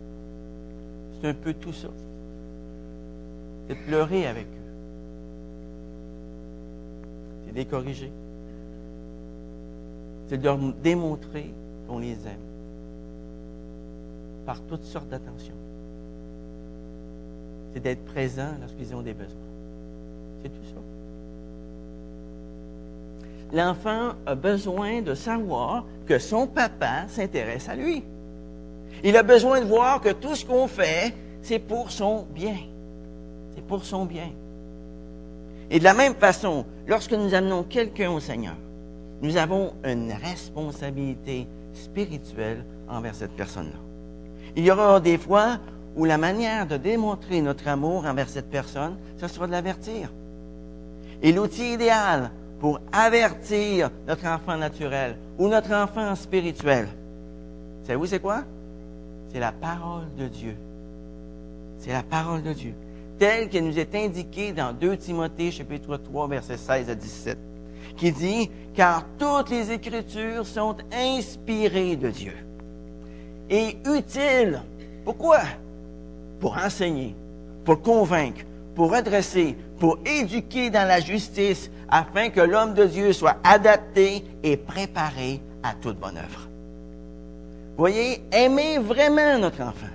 c'est 1.22 1.28
un 1.30 1.34
peu 1.34 1.54
tout 1.54 1.74
ça. 1.74 1.90
C'est 3.68 3.76
pleurer 3.76 4.26
avec 4.26 4.46
eux. 4.46 4.70
C'est 7.46 7.56
les 7.56 7.66
corriger. 7.66 8.12
C'est 10.28 10.38
de 10.38 10.44
leur 10.44 10.58
démontrer 10.58 11.52
qu'on 11.88 12.00
les 12.00 12.14
aime 12.14 12.50
par 14.46 14.62
toutes 14.62 14.86
sortes 14.86 15.10
d'attentions. 15.10 15.54
C'est 17.74 17.80
d'être 17.80 18.04
présent 18.06 18.52
lorsqu'ils 18.60 18.96
ont 18.96 19.02
des 19.02 19.14
besoins. 19.14 19.36
C'est 20.42 20.50
tout 20.50 20.66
ça. 20.74 20.82
L'enfant 23.52 24.14
a 24.26 24.36
besoin 24.36 25.02
de 25.02 25.14
savoir 25.14 25.86
que 26.10 26.18
son 26.18 26.48
papa 26.48 27.06
s'intéresse 27.08 27.70
à 27.70 27.76
lui. 27.76 28.04
Il 29.04 29.16
a 29.16 29.22
besoin 29.22 29.62
de 29.62 29.66
voir 29.66 30.02
que 30.02 30.10
tout 30.10 30.36
ce 30.36 30.44
qu'on 30.44 30.68
fait, 30.68 31.14
c'est 31.44 31.60
pour 31.60 31.92
son 31.92 32.26
bien. 32.34 32.58
C'est 33.54 33.64
pour 33.64 33.86
son 33.86 34.06
bien. 34.06 34.32
Et 35.70 35.78
de 35.78 35.84
la 35.84 35.94
même 35.94 36.16
façon, 36.16 36.66
lorsque 36.88 37.14
nous 37.14 37.36
amenons 37.36 37.62
quelqu'un 37.62 38.10
au 38.10 38.20
Seigneur, 38.20 38.56
nous 39.22 39.38
avons 39.38 39.74
une 39.84 40.12
responsabilité 40.12 41.48
spirituelle 41.76 42.66
envers 42.90 43.14
cette 43.14 43.36
personne-là. 43.36 43.80
Il 44.56 44.66
y 44.66 44.72
aura 44.72 45.00
des 45.00 45.20
fois 45.20 45.60
où 45.96 46.06
la 46.06 46.18
manière 46.18 46.66
de 46.66 46.78
démontrer 46.78 47.40
notre 47.42 47.68
amour 47.68 48.08
envers 48.08 48.30
cette 48.30 48.50
personne, 48.50 48.98
ce 49.18 49.28
sera 49.28 49.46
de 49.46 49.52
l'avertir. 49.52 50.12
Et 51.22 51.32
l'outil 51.32 51.74
idéal 51.74 52.32
pour 52.60 52.80
avertir 52.92 53.90
notre 54.08 54.28
enfant 54.28 54.58
naturel 54.58 55.18
ou 55.38 55.48
notre 55.48 55.74
enfant 55.74 56.16
spirituel, 56.16 56.88
savez-vous 57.84 58.06
c'est 58.06 58.20
quoi? 58.20 58.44
C'est 59.32 59.40
la 59.40 59.52
parole 59.52 60.06
de 60.18 60.28
Dieu. 60.28 60.56
C'est 61.78 61.94
la 61.94 62.04
parole 62.04 62.44
de 62.44 62.54
Dieu. 62.54 62.74
Telle 63.18 63.50
qu'elle 63.50 63.66
nous 63.66 63.80
est 63.80 63.96
indiquée 63.96 64.52
dans 64.52 64.74
2 64.74 64.98
Timothée 64.98 65.52
chapitre 65.52 65.98
3 65.98 66.28
versets 66.28 66.58
16 66.58 66.90
à 66.90 66.96
17, 66.96 67.38
qui 67.96 68.12
dit, 68.12 68.50
car 68.74 69.06
toutes 69.18 69.50
les 69.50 69.72
Écritures 69.72 70.46
sont 70.46 70.76
inspirées 70.92 71.96
de 71.96 72.10
Dieu 72.10 72.34
et 73.50 73.78
utiles. 73.86 74.62
Pourquoi? 75.04 75.40
Pour 76.40 76.58
enseigner, 76.58 77.16
pour 77.66 77.82
convaincre, 77.82 78.42
pour 78.80 78.96
redresser, 78.96 79.58
pour 79.78 80.00
éduquer 80.06 80.70
dans 80.70 80.88
la 80.88 81.02
justice, 81.02 81.70
afin 81.90 82.30
que 82.30 82.40
l'homme 82.40 82.74
de 82.74 82.86
Dieu 82.86 83.12
soit 83.12 83.36
adapté 83.44 84.24
et 84.42 84.56
préparé 84.56 85.42
à 85.64 85.74
toute 85.74 86.00
bonne 86.00 86.16
œuvre. 86.16 86.48
Voyez, 87.76 88.24
aimer 88.32 88.78
vraiment 88.78 89.38
notre 89.38 89.64
enfant, 89.64 89.94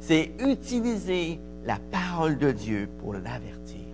c'est 0.00 0.30
utiliser 0.38 1.38
la 1.66 1.76
parole 1.92 2.38
de 2.38 2.50
Dieu 2.50 2.88
pour 2.98 3.12
l'avertir. 3.12 3.84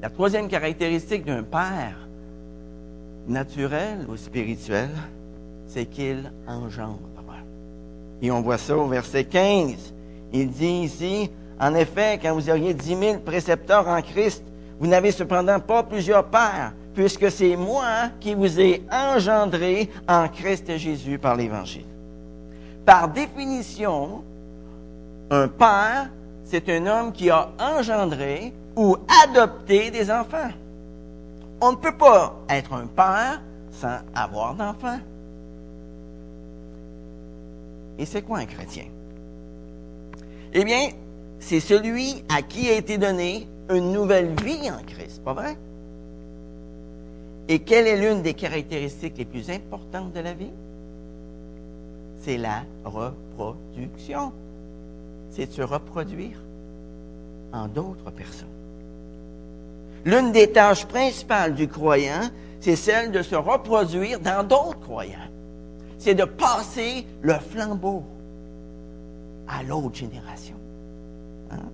La 0.00 0.08
troisième 0.08 0.48
caractéristique 0.48 1.26
d'un 1.26 1.42
père 1.42 2.08
naturel 3.28 4.06
ou 4.08 4.16
spirituel, 4.16 4.88
c'est 5.66 5.84
qu'il 5.84 6.32
engendre. 6.48 7.00
Et 8.22 8.30
on 8.30 8.40
voit 8.40 8.56
ça 8.56 8.78
au 8.78 8.86
verset 8.86 9.24
15. 9.24 9.92
Il 10.32 10.48
dit 10.48 10.84
ici, 10.84 11.30
en 11.58 11.74
effet, 11.74 12.18
quand 12.20 12.34
vous 12.34 12.50
auriez 12.50 12.74
dix 12.74 12.94
mille 12.94 13.20
précepteurs 13.20 13.88
en 13.88 14.02
Christ, 14.02 14.42
vous 14.78 14.86
n'avez 14.86 15.10
cependant 15.10 15.58
pas 15.58 15.82
plusieurs 15.82 16.24
pères, 16.24 16.72
puisque 16.94 17.30
c'est 17.30 17.56
moi 17.56 18.10
qui 18.20 18.34
vous 18.34 18.60
ai 18.60 18.82
engendré 18.92 19.90
en 20.06 20.28
Christ 20.28 20.76
Jésus 20.76 21.18
par 21.18 21.34
l'Évangile. 21.36 21.86
Par 22.84 23.08
définition, 23.08 24.22
un 25.30 25.48
père, 25.48 26.10
c'est 26.44 26.68
un 26.68 26.86
homme 26.86 27.12
qui 27.12 27.30
a 27.30 27.48
engendré 27.58 28.52
ou 28.76 28.96
adopté 29.24 29.90
des 29.90 30.10
enfants. 30.10 30.50
On 31.60 31.72
ne 31.72 31.76
peut 31.76 31.96
pas 31.96 32.36
être 32.48 32.74
un 32.74 32.86
père 32.86 33.40
sans 33.72 33.98
avoir 34.14 34.54
d'enfants. 34.54 35.00
Et 37.98 38.04
c'est 38.04 38.22
quoi 38.22 38.38
un 38.38 38.46
chrétien? 38.46 38.84
Eh 40.52 40.64
bien, 40.64 40.90
c'est 41.38 41.60
celui 41.60 42.24
à 42.28 42.42
qui 42.42 42.68
a 42.68 42.74
été 42.74 42.98
donné 42.98 43.48
une 43.70 43.92
nouvelle 43.92 44.34
vie 44.42 44.70
en 44.70 44.82
Christ, 44.84 45.22
pas 45.22 45.34
vrai? 45.34 45.56
Et 47.48 47.60
quelle 47.60 47.86
est 47.86 47.96
l'une 47.96 48.22
des 48.22 48.34
caractéristiques 48.34 49.18
les 49.18 49.24
plus 49.24 49.50
importantes 49.50 50.12
de 50.12 50.20
la 50.20 50.32
vie? 50.32 50.50
C'est 52.22 52.38
la 52.38 52.64
reproduction. 52.84 54.32
C'est 55.30 55.46
de 55.46 55.52
se 55.52 55.62
reproduire 55.62 56.38
en 57.52 57.68
d'autres 57.68 58.10
personnes. 58.10 58.48
L'une 60.04 60.32
des 60.32 60.50
tâches 60.50 60.86
principales 60.86 61.54
du 61.54 61.68
croyant, 61.68 62.30
c'est 62.60 62.76
celle 62.76 63.12
de 63.12 63.22
se 63.22 63.36
reproduire 63.36 64.18
dans 64.20 64.46
d'autres 64.46 64.80
croyants. 64.80 65.18
C'est 65.98 66.14
de 66.14 66.24
passer 66.24 67.06
le 67.22 67.34
flambeau 67.34 68.02
à 69.48 69.62
l'autre 69.62 69.94
génération. 69.94 70.56
Hein? 71.50 71.70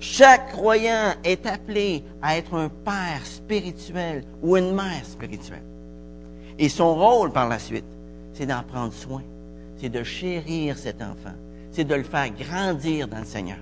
Chaque 0.00 0.52
croyant 0.52 1.14
est 1.24 1.46
appelé 1.46 2.04
à 2.20 2.36
être 2.36 2.54
un 2.54 2.68
père 2.68 3.24
spirituel 3.24 4.24
ou 4.42 4.56
une 4.56 4.74
mère 4.74 5.04
spirituelle. 5.04 5.62
Et 6.58 6.68
son 6.68 6.94
rôle 6.94 7.32
par 7.32 7.48
la 7.48 7.58
suite, 7.58 7.84
c'est 8.32 8.46
d'en 8.46 8.62
prendre 8.62 8.92
soin, 8.92 9.22
c'est 9.78 9.88
de 9.88 10.02
chérir 10.02 10.76
cet 10.78 11.00
enfant, 11.00 11.34
c'est 11.72 11.84
de 11.84 11.94
le 11.94 12.02
faire 12.02 12.28
grandir 12.30 13.08
dans 13.08 13.20
le 13.20 13.24
Seigneur. 13.24 13.58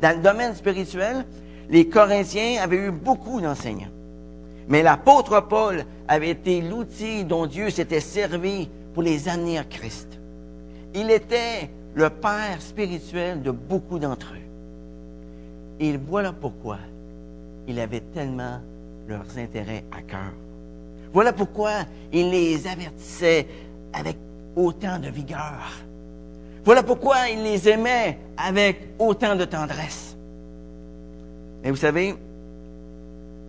Dans 0.00 0.16
le 0.16 0.22
domaine 0.22 0.54
spirituel, 0.54 1.24
les 1.68 1.88
Corinthiens 1.88 2.60
avaient 2.62 2.86
eu 2.86 2.90
beaucoup 2.90 3.40
d'enseignants. 3.40 3.90
Mais 4.68 4.82
l'apôtre 4.82 5.40
Paul 5.40 5.84
avait 6.08 6.30
été 6.30 6.60
l'outil 6.60 7.24
dont 7.24 7.46
Dieu 7.46 7.70
s'était 7.70 8.00
servi 8.00 8.68
pour 8.94 9.02
les 9.02 9.28
amener 9.28 9.58
à 9.58 9.64
Christ. 9.64 10.18
Il 10.94 11.10
était 11.10 11.70
le 11.94 12.10
père 12.10 12.60
spirituel 12.60 13.42
de 13.42 13.50
beaucoup 13.50 13.98
d'entre 13.98 14.34
eux. 14.34 14.51
Et 15.80 15.96
voilà 15.96 16.32
pourquoi 16.32 16.78
il 17.66 17.78
avait 17.78 18.02
tellement 18.14 18.60
leurs 19.08 19.38
intérêts 19.38 19.84
à 19.90 20.02
cœur. 20.02 20.32
Voilà 21.12 21.32
pourquoi 21.32 21.84
il 22.12 22.30
les 22.30 22.66
avertissait 22.66 23.46
avec 23.92 24.16
autant 24.56 24.98
de 24.98 25.08
vigueur. 25.08 25.72
Voilà 26.64 26.82
pourquoi 26.82 27.28
il 27.28 27.42
les 27.42 27.68
aimait 27.68 28.18
avec 28.36 28.80
autant 28.98 29.36
de 29.36 29.44
tendresse. 29.44 30.16
Mais 31.62 31.70
vous 31.70 31.76
savez, 31.76 32.14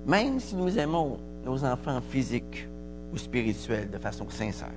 même 0.05 0.39
si 0.39 0.55
nous 0.55 0.77
aimons 0.77 1.17
nos 1.45 1.63
enfants 1.63 2.01
physiques 2.09 2.67
ou 3.13 3.17
spirituels 3.17 3.89
de 3.89 3.97
façon 3.97 4.29
sincère, 4.29 4.71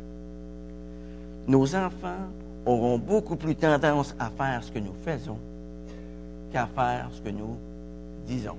nos 1.49 1.75
enfants 1.75 2.27
auront 2.65 2.99
beaucoup 2.99 3.37
plus 3.37 3.55
tendance 3.55 4.15
à 4.19 4.31
faire 4.31 4.63
ce 4.63 4.71
que 4.71 4.79
nous 4.79 4.95
faisons 5.05 5.39
qu'à 6.57 6.67
faire 6.75 7.11
ce 7.13 7.21
que 7.21 7.29
nous 7.29 7.59
disons. 8.27 8.57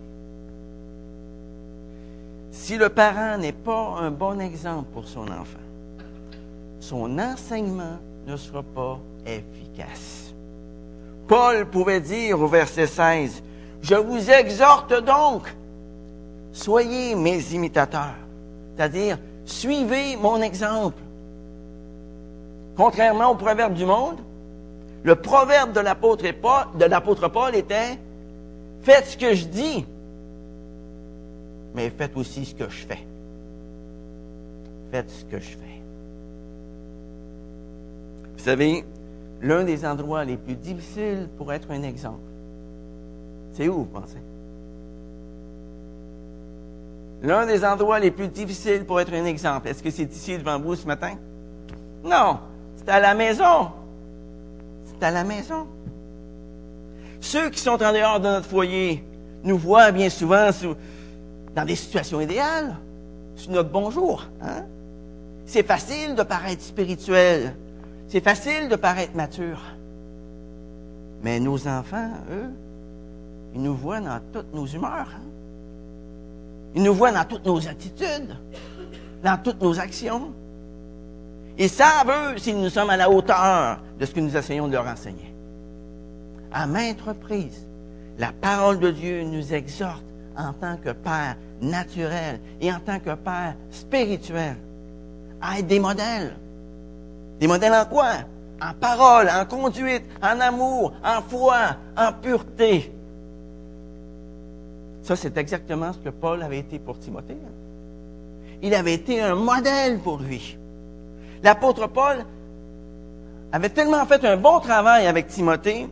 Si 2.52 2.78
le 2.78 2.90
parent 2.90 3.40
n'est 3.40 3.52
pas 3.52 3.96
un 4.00 4.12
bon 4.12 4.40
exemple 4.40 4.90
pour 4.94 5.08
son 5.08 5.24
enfant, 5.24 5.68
son 6.80 7.18
enseignement 7.18 7.98
ne 8.28 8.38
sera 8.38 8.62
pas 8.62 9.00
efficace. 9.26 10.32
Paul 11.28 11.66
pouvait 11.66 12.00
dire 12.00 12.40
au 12.40 12.48
verset 12.48 12.86
16, 12.86 13.42
Je 13.82 13.96
vous 13.96 14.30
exhorte 14.30 14.94
donc, 15.04 15.56
soyez 16.52 17.16
mes 17.16 17.40
imitateurs, 17.52 18.16
c'est-à-dire 18.76 19.18
suivez 19.44 20.18
mon 20.18 20.40
exemple. 20.44 21.02
Contrairement 22.76 23.32
au 23.32 23.36
proverbe 23.36 23.74
du 23.74 23.86
monde, 23.86 24.20
le 25.04 25.16
proverbe 25.16 25.72
de 25.74 25.80
l'apôtre 25.80 27.28
Paul, 27.28 27.56
était 27.56 27.98
Faites 28.82 29.06
ce 29.06 29.18
que 29.18 29.34
je 29.34 29.46
dis, 29.46 29.86
mais 31.74 31.90
faites 31.90 32.16
aussi 32.16 32.46
ce 32.46 32.56
que 32.56 32.70
je 32.70 32.86
fais. 32.86 33.00
Faites 34.92 35.10
ce 35.10 35.26
que 35.26 35.40
je 35.40 35.50
fais. 35.50 35.82
Vous 38.38 38.44
savez, 38.44 38.86
l'un 39.42 39.64
des 39.66 39.86
endroits 39.86 40.24
les 40.24 40.38
plus 40.38 40.56
difficiles 40.56 41.28
pour 41.38 41.52
être 41.52 41.70
un 41.72 41.84
exemple, 41.84 42.22
c'est 43.54 43.68
où, 43.68 43.80
vous 43.80 43.86
pensez? 43.86 44.22
L'un 47.24 47.46
des 47.46 47.66
endroits 47.66 48.00
les 48.00 48.12
plus 48.12 48.30
difficiles 48.30 48.86
pour 48.86 49.02
être 49.02 49.14
un 49.14 49.26
exemple, 49.26 49.68
est-ce 49.68 49.84
que 49.84 49.90
c'est 49.90 50.10
ici 50.14 50.38
devant 50.38 50.60
vous 50.60 50.76
ce 50.76 50.88
matin? 50.88 51.16
Non, 52.06 52.40
c'est 52.78 52.90
à 52.90 53.00
la 53.02 53.14
maison. 53.16 53.72
C'est 55.00 55.06
à 55.06 55.12
la 55.12 55.24
maison. 55.24 55.68
Ceux 57.22 57.50
qui 57.50 57.60
sont 57.60 57.82
en 57.84 57.94
dehors 57.94 58.20
de 58.20 58.28
notre 58.28 58.48
foyer 58.48 59.04
nous 59.44 59.58
voient 59.58 59.92
bien 59.92 60.10
souvent 60.10 60.50
dans 61.56 61.66
des 61.66 61.76
situations 61.76 62.22
idéales, 62.22 62.76
sur 63.36 63.52
notre 63.52 63.70
bonjour. 63.70 64.26
Hein? 64.42 64.66
C'est 65.46 65.66
facile 65.66 66.16
de 66.16 66.24
paraître 66.24 66.62
spirituel. 66.62 67.56
C'est 68.08 68.24
facile 68.24 68.70
de 68.70 68.76
paraître 68.76 69.16
mature. 69.16 69.62
Mais 71.24 71.40
nos 71.40 71.68
enfants, 71.68 72.12
eux, 72.32 72.50
ils 73.54 73.62
nous 73.62 73.76
voient 73.76 74.02
dans 74.02 74.20
toutes 74.34 74.54
nos 74.54 74.66
humeurs. 74.66 75.10
Hein? 75.16 75.22
Ils 76.76 76.84
nous 76.84 76.94
voient 76.94 77.12
dans 77.12 77.26
toutes 77.26 77.46
nos 77.46 77.68
attitudes, 77.68 78.36
dans 79.24 79.42
toutes 79.42 79.62
nos 79.62 79.80
actions. 79.80 80.34
Ils 81.60 81.70
savent, 81.70 82.10
eux, 82.10 82.38
si 82.38 82.54
nous 82.54 82.70
sommes 82.70 82.92
à 82.92 82.98
la 82.98 83.10
hauteur 83.10 83.80
de 84.00 84.06
ce 84.06 84.12
que 84.12 84.20
nous 84.20 84.38
essayons 84.38 84.68
de 84.68 84.74
leur 84.74 84.86
enseigner. 84.86 85.34
À 86.54 86.68
maintes 86.68 87.02
reprises, 87.02 87.68
la 88.20 88.32
parole 88.32 88.80
de 88.80 88.92
Dieu 88.92 89.24
nous 89.24 89.54
exhorte 89.54 90.04
en 90.38 90.54
tant 90.54 90.78
que 90.78 90.92
Père 90.92 91.36
naturel 91.60 92.40
et 92.62 92.72
en 92.72 92.80
tant 92.80 93.00
que 93.00 93.16
Père 93.16 93.56
spirituel 93.72 94.56
à 95.42 95.60
être 95.60 95.68
des 95.68 95.80
modèles. 95.80 96.36
Des 97.40 97.48
modèles 97.48 97.74
en 97.74 97.86
quoi? 97.86 98.12
En 98.62 98.74
parole, 98.74 99.30
en 99.30 99.46
conduite, 99.46 100.04
en 100.22 100.40
amour, 100.40 100.94
en 101.04 101.22
foi, 101.22 101.76
en 101.96 102.14
pureté. 102.14 102.92
Ça, 105.04 105.16
c'est 105.16 105.38
exactement 105.38 105.94
ce 105.94 106.00
que 106.00 106.10
Paul 106.10 106.42
avait 106.42 106.60
été 106.60 106.80
pour 106.80 107.00
Timothée. 107.00 107.38
Il 108.62 108.74
avait 108.74 108.96
été 108.96 109.22
un 109.22 109.36
modèle 109.36 110.00
pour 110.00 110.18
lui 110.18 110.58
l'apôtre 111.44 111.88
Paul 111.88 112.26
avait 113.52 113.70
tellement 113.70 114.06
fait 114.06 114.24
un 114.26 114.38
bon 114.38 114.60
travail 114.60 115.08
avec 115.08 115.28
Timothée 115.28 115.88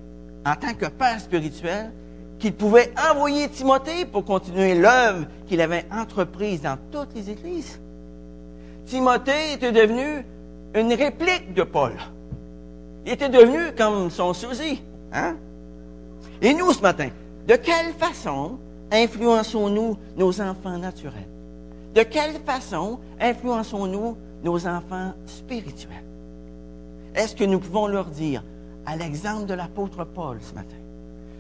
en 0.45 0.55
tant 0.55 0.73
que 0.73 0.87
père 0.87 1.19
spirituel 1.19 1.91
qu'il 2.39 2.53
pouvait 2.53 2.93
envoyer 3.11 3.49
Timothée 3.49 4.05
pour 4.05 4.25
continuer 4.25 4.75
l'œuvre 4.75 5.25
qu'il 5.47 5.61
avait 5.61 5.85
entreprise 5.91 6.61
dans 6.61 6.77
toutes 6.91 7.15
les 7.15 7.29
églises. 7.29 7.79
Timothée 8.85 9.53
était 9.53 9.71
devenu 9.71 10.25
une 10.75 10.93
réplique 10.93 11.53
de 11.53 11.63
Paul. 11.63 11.93
Il 13.05 13.13
était 13.13 13.29
devenu 13.29 13.73
comme 13.77 14.09
son 14.09 14.33
sosie. 14.33 14.81
Hein? 15.13 15.35
Et 16.41 16.53
nous, 16.53 16.71
ce 16.73 16.81
matin, 16.81 17.09
de 17.47 17.55
quelle 17.55 17.93
façon 17.93 18.57
influençons-nous 18.91 19.97
nos 20.17 20.41
enfants 20.41 20.77
naturels? 20.77 21.27
De 21.93 22.03
quelle 22.03 22.35
façon 22.45 22.99
influençons-nous 23.19 24.17
nos 24.45 24.67
enfants 24.67 25.13
spirituels. 25.25 26.03
Est-ce 27.15 27.35
que 27.35 27.43
nous 27.43 27.59
pouvons 27.59 27.87
leur 27.87 28.05
dire, 28.05 28.43
à 28.85 28.95
l'exemple 28.95 29.47
de 29.47 29.55
l'apôtre 29.55 30.05
Paul 30.05 30.37
ce 30.39 30.53
matin, 30.53 30.75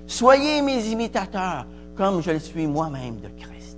soyez 0.07 0.61
mes 0.63 0.87
imitateurs 0.87 1.67
comme 1.95 2.21
je 2.21 2.31
le 2.31 2.39
suis 2.39 2.65
moi-même 2.65 3.19
de 3.19 3.27
Christ. 3.39 3.77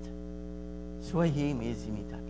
Soyez 1.01 1.53
mes 1.53 1.75
imitateurs. 1.87 2.23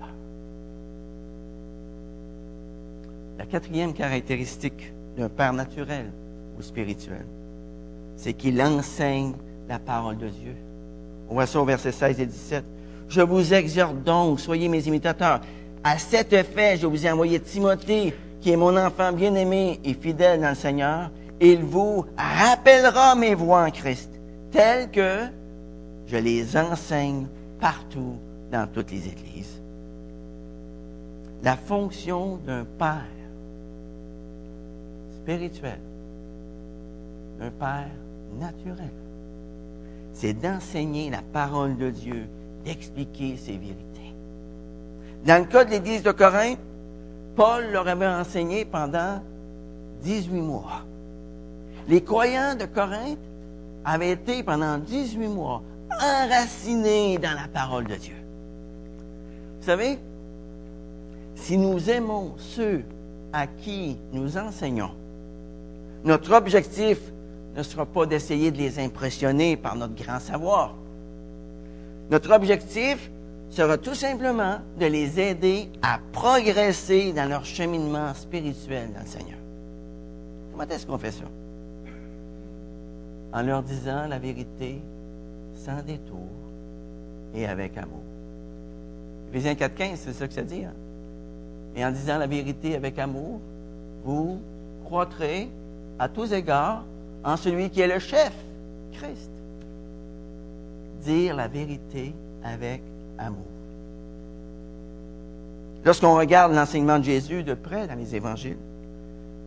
La 3.38 3.46
quatrième 3.46 3.94
caractéristique 3.94 4.92
d'un 5.16 5.30
père 5.30 5.54
naturel 5.54 6.12
ou 6.58 6.64
spirituel, 6.64 7.26
c'est 8.16 8.34
qu'il 8.34 8.60
enseigne 8.62 9.34
la 9.70 9.78
parole 9.78 10.18
de 10.18 10.30
Dieu. 10.30 10.56
On 11.30 11.36
voit 11.36 11.46
ça 11.46 11.62
au 11.62 11.66
verset 11.66 11.92
16 11.92 12.20
et 12.20 12.26
17. 12.26 12.64
Je 13.10 13.22
vous 13.22 13.54
exhorte 13.54 14.04
donc, 14.04 14.40
soyez 14.40 14.68
mes 14.68 14.88
imitateurs. 14.88 15.42
À 15.90 15.98
cet 15.98 16.34
effet, 16.34 16.76
je 16.76 16.86
vous 16.86 17.06
ai 17.06 17.10
envoyé 17.10 17.40
Timothée, 17.40 18.14
qui 18.42 18.52
est 18.52 18.58
mon 18.58 18.76
enfant 18.76 19.14
bien-aimé 19.14 19.80
et 19.86 19.94
fidèle 19.94 20.42
dans 20.42 20.50
le 20.50 20.56
Seigneur. 20.56 21.10
Il 21.40 21.64
vous 21.64 22.04
rappellera 22.18 23.16
mes 23.16 23.34
voix 23.34 23.64
en 23.64 23.72
Christ, 23.72 24.10
telles 24.52 24.92
que 24.92 25.28
je 26.08 26.18
les 26.18 26.58
enseigne 26.58 27.28
partout 27.62 28.18
dans 28.52 28.68
toutes 28.68 28.92
les 28.92 29.08
églises. 29.08 29.62
La 31.42 31.56
fonction 31.56 32.38
d'un 32.46 32.66
père 32.78 33.06
spirituel, 35.22 35.80
un 37.40 37.50
père 37.50 37.88
naturel, 38.38 38.92
c'est 40.12 40.34
d'enseigner 40.34 41.10
la 41.10 41.22
parole 41.32 41.78
de 41.78 41.92
Dieu, 41.92 42.28
d'expliquer 42.66 43.38
ses 43.38 43.54
vérités. 43.54 43.87
Dans 45.28 45.40
le 45.44 45.46
cas 45.46 45.66
de 45.66 45.72
l'Église 45.72 46.04
de 46.04 46.14
Corinthe, 46.14 46.58
Paul 47.36 47.70
leur 47.74 47.86
avait 47.86 48.08
enseigné 48.08 48.64
pendant 48.64 49.22
18 50.02 50.40
mois. 50.40 50.86
Les 51.90 52.02
croyants 52.02 52.56
de 52.56 52.64
Corinthe 52.64 53.20
avaient 53.84 54.12
été 54.12 54.42
pendant 54.42 54.78
18 54.78 55.28
mois 55.28 55.62
enracinés 55.92 57.18
dans 57.18 57.34
la 57.34 57.50
parole 57.54 57.88
de 57.88 57.96
Dieu. 57.96 58.16
Vous 59.60 59.66
savez, 59.66 60.00
si 61.36 61.58
nous 61.58 61.90
aimons 61.90 62.36
ceux 62.38 62.86
à 63.34 63.48
qui 63.48 63.98
nous 64.14 64.38
enseignons, 64.38 64.92
notre 66.06 66.34
objectif 66.36 67.00
ne 67.54 67.64
sera 67.64 67.86
pas 67.86 68.06
d'essayer 68.06 68.50
de 68.50 68.58
les 68.60 68.80
impressionner 68.80 69.58
par 69.58 69.76
notre 69.76 70.02
grand 70.02 70.22
savoir. 70.22 70.74
Notre 72.10 72.32
objectif 72.32 73.12
sera 73.50 73.78
tout 73.78 73.96
simplement 73.96 74.60
de 74.80 74.86
les 74.86 75.20
aider 75.20 75.70
à 75.82 76.00
progresser 76.12 77.14
dans 77.14 77.30
leur 77.30 77.46
cheminement 77.46 78.14
spirituel 78.14 78.92
dans 78.94 79.02
le 79.02 79.08
Seigneur. 79.08 79.38
Comment 80.52 80.68
est-ce 80.68 80.86
qu'on 80.86 80.98
fait 80.98 81.12
ça? 81.12 81.26
En 83.34 83.42
leur 83.42 83.64
disant 83.64 84.08
la 84.08 84.20
vérité 84.20 84.82
sans 85.56 85.82
détour 85.84 86.28
et 87.36 87.46
avec 87.46 87.78
amour. 87.78 88.02
Éphésiens 89.30 89.54
4.15, 89.54 89.96
c'est 89.96 90.14
ça 90.14 90.28
que 90.28 90.34
ça 90.34 90.42
dit. 90.42 90.64
Hein? 90.64 90.74
Et 91.76 91.86
en 91.86 91.92
disant 91.92 92.18
la 92.18 92.28
vérité 92.28 92.76
avec 92.76 92.98
amour, 92.98 93.40
vous 94.04 94.40
croîtrez 94.86 95.50
à 96.00 96.08
tous 96.08 96.32
égards 96.34 96.84
en 97.24 97.38
celui 97.38 97.70
qui 97.70 97.82
est 97.82 97.88
le 97.88 98.00
chef, 98.00 98.34
Christ. 98.94 99.32
Dire 101.04 101.36
la 101.36 101.48
vérité 101.48 102.14
avec 102.44 102.82
amour. 102.82 102.97
Lorsqu'on 105.88 106.16
regarde 106.18 106.54
l'enseignement 106.54 107.00
de 107.00 107.06
Jésus 107.06 107.44
de 107.44 107.54
près 107.54 107.88
dans 107.88 107.96
les 107.96 108.14
évangiles, 108.14 108.58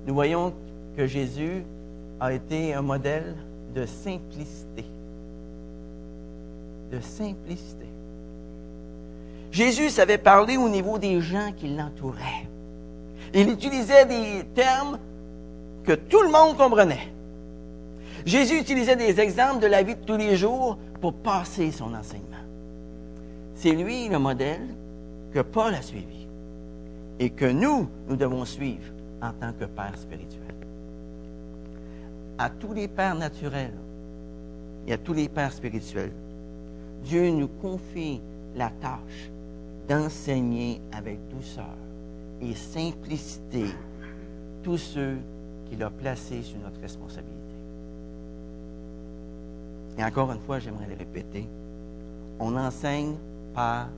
nous 0.07 0.15
voyons 0.15 0.55
que 0.97 1.07
Jésus 1.07 1.65
a 2.19 2.33
été 2.33 2.73
un 2.73 2.83
modèle 2.83 3.35
de 3.75 3.85
simplicité. 3.85 4.85
De 6.91 6.99
simplicité. 7.01 7.87
Jésus 9.53 9.91
savait 9.91 10.19
parler 10.19 10.57
au 10.57 10.69
niveau 10.69 10.99
des 10.99 11.21
gens 11.21 11.53
qui 11.57 11.69
l'entouraient. 11.69 12.49
Il 13.35 13.51
utilisait 13.51 14.07
des 14.07 14.45
termes 14.55 14.99
que 15.85 15.93
tout 15.93 16.23
le 16.23 16.31
monde 16.31 16.57
comprenait. 16.57 17.13
Jésus 18.25 18.59
utilisait 18.59 18.97
des 18.97 19.21
exemples 19.21 19.61
de 19.61 19.67
la 19.67 19.83
vie 19.83 19.95
de 19.95 20.05
tous 20.05 20.17
les 20.17 20.37
jours 20.37 20.79
pour 21.01 21.13
passer 21.15 21.71
son 21.71 21.95
enseignement. 21.95 22.31
C'est 23.61 23.73
lui 23.73 24.09
le 24.09 24.19
modèle 24.19 24.69
que 25.35 25.41
Paul 25.41 25.75
a 25.75 25.83
suivi 25.83 26.27
et 27.19 27.29
que 27.29 27.45
nous, 27.45 27.91
nous 28.09 28.17
devons 28.17 28.47
suivre 28.47 28.91
en 29.21 29.35
tant 29.35 29.53
que 29.53 29.67
père 29.67 29.99
spirituel. 29.99 30.55
À 32.39 32.49
tous 32.49 32.73
les 32.73 32.89
pères 32.89 33.17
naturels 33.17 33.75
et 34.87 34.95
à 34.95 34.97
tous 34.97 35.13
les 35.13 35.29
pères 35.29 35.53
spirituels, 35.53 36.15
Dieu 37.05 37.31
nous 37.33 37.49
confie 37.49 38.23
la 38.57 38.71
tâche 38.71 39.31
d'enseigner 39.87 40.81
avec 40.91 41.19
douceur 41.29 41.77
et 42.41 42.55
simplicité 42.55 43.67
tous 44.63 44.79
ceux 44.79 45.19
qu'il 45.69 45.83
a 45.83 45.91
placés 45.91 46.41
sous 46.45 46.57
notre 46.65 46.81
responsabilité. 46.81 47.37
Et 49.99 50.03
encore 50.03 50.33
une 50.33 50.41
fois, 50.41 50.61
j'aimerais 50.61 50.89
le 50.89 50.97
répéter. 50.97 51.47
On 52.39 52.57
enseigne 52.57 53.17
par 53.55 53.89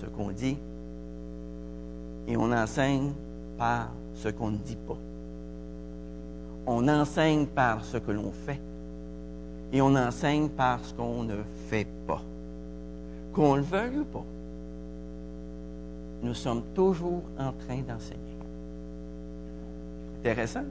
ce 0.00 0.06
qu'on 0.06 0.30
dit 0.30 0.56
et 2.26 2.36
on 2.36 2.52
enseigne 2.52 3.12
par 3.58 3.90
ce 4.14 4.28
qu'on 4.28 4.50
ne 4.50 4.58
dit 4.58 4.76
pas. 4.76 4.98
On 6.66 6.86
enseigne 6.88 7.46
par 7.46 7.84
ce 7.84 7.96
que 7.96 8.12
l'on 8.12 8.30
fait 8.30 8.60
et 9.72 9.80
on 9.80 9.94
enseigne 9.94 10.48
par 10.48 10.84
ce 10.84 10.94
qu'on 10.94 11.24
ne 11.24 11.42
fait 11.68 11.86
pas. 12.06 12.22
Qu'on 13.32 13.56
le 13.56 13.62
veuille 13.62 13.98
ou 13.98 14.04
pas, 14.04 14.24
nous 16.22 16.34
sommes 16.34 16.62
toujours 16.74 17.22
en 17.38 17.52
train 17.52 17.80
d'enseigner. 17.80 18.20
Intéressant. 20.20 20.64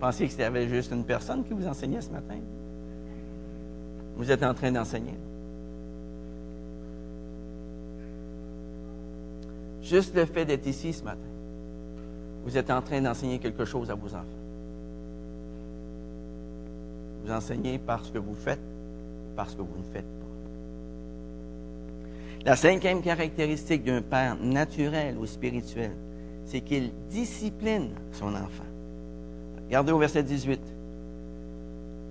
Pensez 0.00 0.26
que 0.26 0.32
c'était 0.32 0.68
juste 0.68 0.92
une 0.92 1.04
personne 1.04 1.44
qui 1.44 1.52
vous 1.52 1.66
enseignait 1.66 2.00
ce 2.00 2.10
matin? 2.10 2.36
Vous 4.16 4.30
êtes 4.30 4.42
en 4.42 4.54
train 4.54 4.70
d'enseigner. 4.70 5.14
Juste 9.84 10.14
le 10.14 10.24
fait 10.24 10.46
d'être 10.46 10.66
ici 10.66 10.92
ce 10.94 11.04
matin, 11.04 11.20
vous 12.44 12.56
êtes 12.56 12.70
en 12.70 12.80
train 12.80 13.02
d'enseigner 13.02 13.38
quelque 13.38 13.66
chose 13.66 13.90
à 13.90 13.94
vos 13.94 14.08
enfants. 14.08 14.24
Vous 17.22 17.30
enseignez 17.30 17.78
parce 17.78 18.10
que 18.10 18.18
vous 18.18 18.34
faites, 18.34 18.60
parce 19.36 19.54
que 19.54 19.60
vous 19.60 19.76
ne 19.76 19.92
faites 19.92 20.04
pas. 20.04 20.10
La 22.46 22.56
cinquième 22.56 23.02
caractéristique 23.02 23.84
d'un 23.84 24.00
père 24.00 24.36
naturel 24.40 25.16
ou 25.18 25.26
spirituel, 25.26 25.92
c'est 26.46 26.62
qu'il 26.62 26.90
discipline 27.10 27.90
son 28.12 28.34
enfant. 28.34 28.64
Regardez 29.66 29.92
au 29.92 29.98
verset 29.98 30.22
18. 30.22 30.60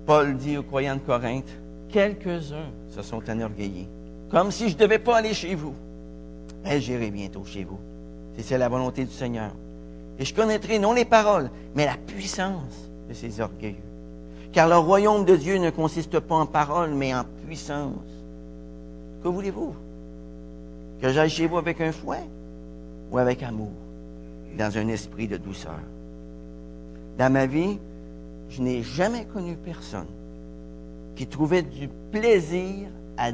Paul 0.06 0.36
dit 0.36 0.56
aux 0.58 0.62
croyants 0.62 0.96
de 0.96 1.00
Corinthe, 1.00 1.50
quelques-uns 1.88 2.70
se 2.90 3.02
sont 3.02 3.22
enorgueillis, 3.28 3.88
comme 4.28 4.52
si 4.52 4.68
je 4.68 4.74
ne 4.74 4.80
devais 4.80 4.98
pas 4.98 5.16
aller 5.16 5.34
chez 5.34 5.54
vous. 5.54 5.74
Mais 6.64 6.80
j'irai 6.80 7.10
bientôt 7.10 7.44
chez 7.44 7.64
vous, 7.64 7.78
si 8.36 8.42
c'est 8.42 8.58
la 8.58 8.68
volonté 8.68 9.04
du 9.04 9.12
Seigneur. 9.12 9.50
Et 10.18 10.24
je 10.24 10.34
connaîtrai 10.34 10.78
non 10.78 10.92
les 10.92 11.04
paroles, 11.04 11.50
mais 11.74 11.84
la 11.84 11.96
puissance 11.96 12.88
de 13.08 13.14
ces 13.14 13.40
orgueilleux. 13.40 13.76
Car 14.52 14.68
le 14.68 14.78
royaume 14.78 15.24
de 15.24 15.36
Dieu 15.36 15.58
ne 15.58 15.70
consiste 15.70 16.20
pas 16.20 16.36
en 16.36 16.46
paroles, 16.46 16.94
mais 16.94 17.14
en 17.14 17.24
puissance. 17.46 17.96
Que 19.22 19.28
voulez-vous? 19.28 19.74
Que 21.00 21.12
j'aille 21.12 21.30
chez 21.30 21.46
vous 21.46 21.58
avec 21.58 21.80
un 21.80 21.92
fouet 21.92 22.24
ou 23.10 23.18
avec 23.18 23.42
amour, 23.42 23.72
dans 24.56 24.78
un 24.78 24.88
esprit 24.88 25.28
de 25.28 25.36
douceur? 25.36 25.80
Dans 27.18 27.32
ma 27.32 27.46
vie, 27.46 27.78
je 28.48 28.62
n'ai 28.62 28.82
jamais 28.82 29.24
connu 29.24 29.56
personne 29.56 30.06
qui 31.16 31.26
trouvait 31.26 31.62
du 31.62 31.88
plaisir 32.10 32.88
à, 33.16 33.30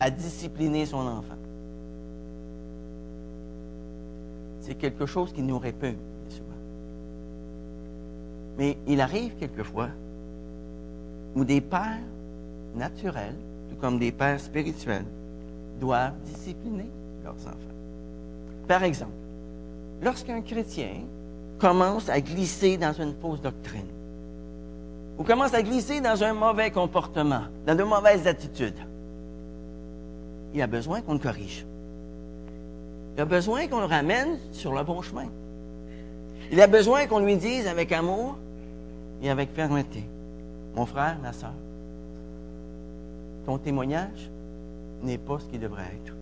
à 0.00 0.10
discipliner 0.10 0.86
son 0.86 1.06
enfant. 1.06 1.39
C'est 4.60 4.74
quelque 4.74 5.06
chose 5.06 5.32
qui 5.32 5.42
nous 5.42 5.58
répugne, 5.58 5.96
souvent. 6.28 6.44
Mais 8.58 8.76
il 8.86 9.00
arrive 9.00 9.34
quelquefois 9.36 9.88
où 11.34 11.44
des 11.44 11.60
pères 11.60 11.98
naturels, 12.74 13.36
tout 13.70 13.76
comme 13.76 13.98
des 13.98 14.12
pères 14.12 14.40
spirituels, 14.40 15.04
doivent 15.80 16.14
discipliner 16.24 16.88
leurs 17.24 17.34
enfants. 17.34 17.56
Par 18.68 18.84
exemple, 18.84 19.12
lorsqu'un 20.02 20.42
chrétien 20.42 21.02
commence 21.58 22.08
à 22.08 22.20
glisser 22.20 22.76
dans 22.76 22.92
une 22.92 23.14
fausse 23.14 23.40
doctrine, 23.40 23.86
ou 25.18 25.24
commence 25.24 25.54
à 25.54 25.62
glisser 25.62 26.00
dans 26.00 26.22
un 26.22 26.32
mauvais 26.32 26.70
comportement, 26.70 27.42
dans 27.66 27.74
de 27.74 27.82
mauvaises 27.82 28.26
attitudes, 28.26 28.78
il 30.54 30.62
a 30.62 30.66
besoin 30.66 31.00
qu'on 31.02 31.12
le 31.14 31.18
corrige. 31.18 31.64
Il 33.20 33.24
a 33.24 33.26
besoin 33.26 33.68
qu'on 33.68 33.80
le 33.80 33.84
ramène 33.84 34.38
sur 34.50 34.72
le 34.72 34.82
bon 34.82 35.02
chemin. 35.02 35.26
Il 36.50 36.58
a 36.58 36.66
besoin 36.66 37.06
qu'on 37.06 37.18
lui 37.18 37.36
dise 37.36 37.66
avec 37.66 37.92
amour 37.92 38.38
et 39.22 39.28
avec 39.28 39.52
fermeté, 39.52 40.04
mon 40.74 40.86
frère, 40.86 41.18
ma 41.20 41.34
soeur, 41.34 41.52
ton 43.44 43.58
témoignage 43.58 44.30
n'est 45.02 45.18
pas 45.18 45.38
ce 45.38 45.44
qu'il 45.50 45.60
devrait 45.60 45.82
être. 45.82 46.14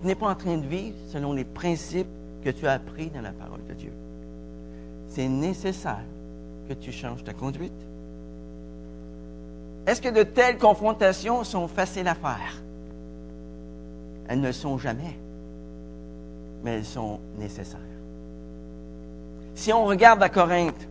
Tu 0.00 0.08
n'es 0.08 0.16
pas 0.16 0.26
en 0.26 0.34
train 0.34 0.56
de 0.56 0.66
vivre 0.66 0.96
selon 1.06 1.34
les 1.34 1.44
principes 1.44 2.08
que 2.42 2.50
tu 2.50 2.66
as 2.66 2.72
appris 2.72 3.06
dans 3.10 3.22
la 3.22 3.30
parole 3.30 3.64
de 3.68 3.74
Dieu. 3.74 3.92
C'est 5.10 5.28
nécessaire 5.28 6.02
que 6.68 6.74
tu 6.74 6.90
changes 6.90 7.22
ta 7.22 7.32
conduite? 7.32 7.70
Est-ce 9.86 10.02
que 10.02 10.08
de 10.08 10.24
telles 10.24 10.58
confrontations 10.58 11.44
sont 11.44 11.68
faciles 11.68 12.08
à 12.08 12.16
faire? 12.16 12.60
Elles 14.28 14.40
ne 14.40 14.52
sont 14.52 14.78
jamais, 14.78 15.16
mais 16.62 16.76
elles 16.76 16.84
sont 16.84 17.20
nécessaires. 17.38 17.80
Si 19.54 19.72
on 19.72 19.84
regarde 19.84 20.22
à 20.22 20.28
Corinthe, 20.28 20.88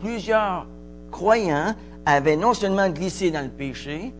plusieurs 0.00 0.66
croyants 1.10 1.74
avaient 2.06 2.36
non 2.36 2.54
seulement 2.54 2.88
glissé 2.88 3.30
dans 3.30 3.42
le 3.42 3.50
péché, 3.50 4.12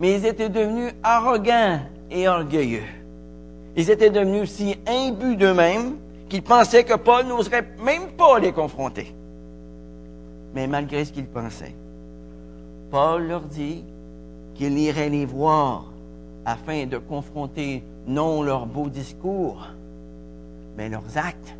mais 0.00 0.14
ils 0.14 0.26
étaient 0.26 0.48
devenus 0.48 0.92
arrogants 1.02 1.80
et 2.10 2.28
orgueilleux. 2.28 2.82
Ils 3.76 3.90
étaient 3.90 4.10
devenus 4.10 4.50
si 4.50 4.76
imbus 4.86 5.36
d'eux-mêmes 5.36 5.96
qu'ils 6.28 6.42
pensaient 6.42 6.84
que 6.84 6.94
Paul 6.94 7.26
n'oserait 7.26 7.66
même 7.78 8.08
pas 8.16 8.38
les 8.38 8.52
confronter 8.52 9.14
mais 10.54 10.66
malgré 10.66 11.04
ce 11.04 11.12
qu'il 11.12 11.26
pensait. 11.26 11.74
Paul 12.90 13.26
leur 13.26 13.42
dit 13.42 13.84
qu'il 14.54 14.78
irait 14.78 15.08
les 15.08 15.24
voir 15.24 15.91
afin 16.44 16.86
de 16.86 16.98
confronter 16.98 17.84
non 18.06 18.42
leurs 18.42 18.66
beaux 18.66 18.88
discours, 18.88 19.68
mais 20.76 20.88
leurs 20.88 21.16
actes. 21.16 21.54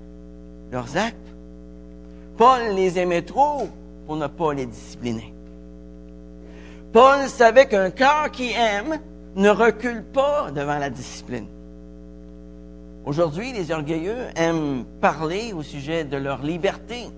Leurs 0.70 0.96
actes. 0.96 1.16
Paul 2.36 2.74
les 2.74 2.98
aimait 2.98 3.22
trop 3.22 3.68
pour 4.06 4.16
ne 4.16 4.26
pas 4.26 4.54
les 4.54 4.66
discipliner. 4.66 5.32
Paul 6.92 7.28
savait 7.28 7.66
qu'un 7.66 7.90
cœur 7.90 8.30
qui 8.30 8.52
aime 8.52 8.98
ne 9.36 9.48
recule 9.48 10.02
pas 10.02 10.50
devant 10.50 10.78
la 10.78 10.90
discipline. 10.90 11.46
Aujourd'hui, 13.04 13.52
les 13.52 13.70
orgueilleux 13.72 14.26
aiment 14.36 14.84
parler 15.00 15.52
au 15.52 15.62
sujet 15.62 16.04
de 16.04 16.16
leur 16.16 16.42
liberté. 16.42 17.08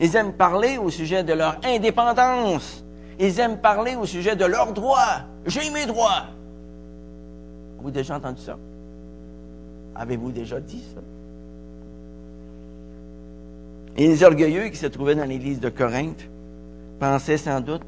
Ils 0.00 0.16
aiment 0.16 0.32
parler 0.32 0.78
au 0.78 0.90
sujet 0.90 1.22
de 1.22 1.32
leur 1.32 1.58
indépendance. 1.64 2.84
Ils 3.20 3.38
aiment 3.38 3.58
parler 3.58 3.94
au 3.94 4.06
sujet 4.06 4.34
de 4.34 4.44
leurs 4.44 4.72
droits. 4.72 5.22
J'ai 5.46 5.70
mes 5.70 5.86
droits. 5.86 6.24
Avez-vous 7.84 7.98
déjà 7.98 8.16
entendu 8.16 8.40
ça? 8.40 8.56
Avez-vous 9.94 10.32
déjà 10.32 10.58
dit 10.58 10.82
ça? 10.94 11.02
Et 13.98 14.08
les 14.08 14.24
orgueilleux 14.24 14.70
qui 14.70 14.78
se 14.78 14.86
trouvaient 14.86 15.14
dans 15.14 15.26
l'église 15.26 15.60
de 15.60 15.68
Corinthe 15.68 16.26
pensaient 16.98 17.36
sans 17.36 17.60
doute 17.60 17.82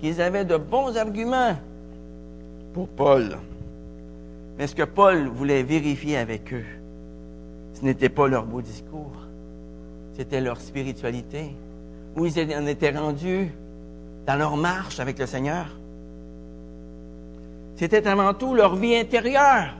qu'ils 0.00 0.22
avaient 0.22 0.46
de 0.46 0.56
bons 0.56 0.96
arguments 0.96 1.58
pour 2.72 2.88
Paul. 2.88 3.36
Mais 4.56 4.66
ce 4.66 4.74
que 4.74 4.84
Paul 4.84 5.28
voulait 5.28 5.62
vérifier 5.62 6.16
avec 6.16 6.54
eux, 6.54 6.64
ce 7.74 7.84
n'était 7.84 8.08
pas 8.08 8.28
leur 8.28 8.46
beau 8.46 8.62
discours, 8.62 9.26
c'était 10.14 10.40
leur 10.40 10.58
spiritualité, 10.58 11.54
où 12.16 12.24
ils 12.24 12.56
en 12.56 12.66
étaient 12.66 12.96
rendus 12.96 13.50
dans 14.26 14.36
leur 14.36 14.56
marche 14.56 15.00
avec 15.00 15.18
le 15.18 15.26
Seigneur. 15.26 15.77
C'était 17.78 18.08
avant 18.08 18.34
tout 18.34 18.54
leur 18.54 18.74
vie 18.74 18.96
intérieure 18.96 19.76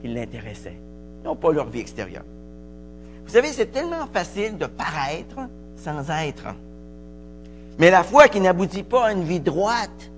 qui 0.00 0.08
l'intéressait, 0.08 0.78
non 1.22 1.36
pas 1.36 1.52
leur 1.52 1.68
vie 1.68 1.80
extérieure. 1.80 2.24
Vous 3.26 3.32
savez, 3.32 3.48
c'est 3.48 3.70
tellement 3.70 4.06
facile 4.10 4.56
de 4.56 4.64
paraître 4.64 5.36
sans 5.76 6.08
être. 6.08 6.48
Mais 7.78 7.90
la 7.90 8.02
foi 8.02 8.28
qui 8.28 8.40
n'aboutit 8.40 8.82
pas 8.82 9.08
à 9.08 9.12
une 9.12 9.24
vie 9.24 9.40
droite 9.40 10.10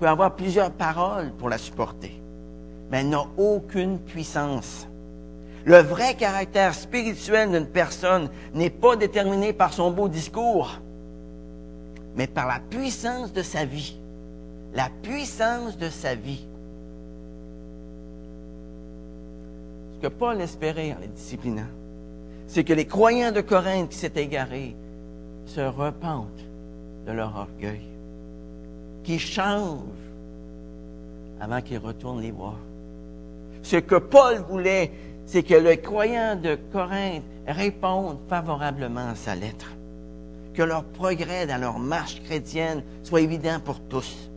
peut 0.00 0.08
avoir 0.08 0.34
plusieurs 0.34 0.72
paroles 0.72 1.30
pour 1.38 1.48
la 1.48 1.56
supporter, 1.56 2.20
mais 2.90 3.00
elle 3.00 3.08
n'a 3.10 3.26
aucune 3.36 4.00
puissance. 4.00 4.88
Le 5.64 5.78
vrai 5.78 6.14
caractère 6.14 6.74
spirituel 6.74 7.52
d'une 7.52 7.66
personne 7.66 8.28
n'est 8.54 8.70
pas 8.70 8.96
déterminé 8.96 9.52
par 9.52 9.72
son 9.72 9.92
beau 9.92 10.08
discours, 10.08 10.80
mais 12.16 12.26
par 12.26 12.48
la 12.48 12.58
puissance 12.58 13.32
de 13.32 13.42
sa 13.42 13.64
vie. 13.64 13.99
La 14.74 14.88
puissance 15.02 15.76
de 15.76 15.88
sa 15.88 16.14
vie. 16.14 16.46
Ce 19.94 20.06
que 20.06 20.12
Paul 20.12 20.40
espérait 20.40 20.92
en 20.92 21.00
les 21.00 21.08
disciplinant, 21.08 21.68
c'est 22.46 22.64
que 22.64 22.72
les 22.72 22.86
croyants 22.86 23.32
de 23.32 23.40
Corinthe 23.40 23.90
qui 23.90 23.98
s'étaient 23.98 24.24
égarés 24.24 24.76
se 25.46 25.60
repentent 25.60 26.46
de 27.06 27.12
leur 27.12 27.36
orgueil, 27.36 27.82
qu'ils 29.02 29.20
changent 29.20 29.80
avant 31.40 31.60
qu'ils 31.60 31.78
retournent 31.78 32.22
les 32.22 32.30
voir. 32.30 32.56
Ce 33.62 33.76
que 33.76 33.96
Paul 33.96 34.38
voulait, 34.48 34.92
c'est 35.26 35.42
que 35.42 35.54
les 35.54 35.78
croyants 35.78 36.36
de 36.36 36.56
Corinthe 36.72 37.24
répondent 37.46 38.18
favorablement 38.28 39.08
à 39.08 39.14
sa 39.14 39.34
lettre, 39.34 39.72
que 40.54 40.62
leur 40.62 40.84
progrès 40.84 41.46
dans 41.46 41.60
leur 41.60 41.78
marche 41.78 42.22
chrétienne 42.22 42.82
soit 43.02 43.20
évident 43.20 43.58
pour 43.64 43.80
tous. 43.80 44.29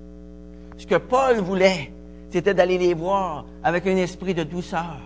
Ce 0.78 0.88
que 0.88 0.96
Paul 0.96 1.38
voulait, 1.38 1.92
c'était 2.30 2.54
d'aller 2.54 2.78
les 2.78 2.94
voir 2.94 3.46
avec 3.64 3.86
un 3.88 3.96
esprit 3.96 4.34
de 4.34 4.44
douceur, 4.44 5.00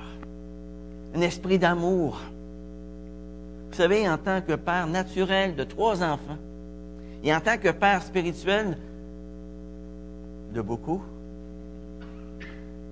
un 1.13 1.21
esprit 1.21 1.60
d'amour. 1.60 2.19
Vous 3.69 3.75
savez, 3.75 4.08
en 4.08 4.17
tant 4.17 4.41
que 4.41 4.53
père 4.53 4.88
naturel 4.88 5.56
de 5.56 5.63
trois 5.63 6.01
enfants, 6.03 6.38
et 7.23 7.34
en 7.34 7.41
tant 7.41 7.58
que 7.58 7.69
père 7.69 8.01
spirituel 8.01 8.77
de 10.53 10.62
beaucoup, 10.62 11.01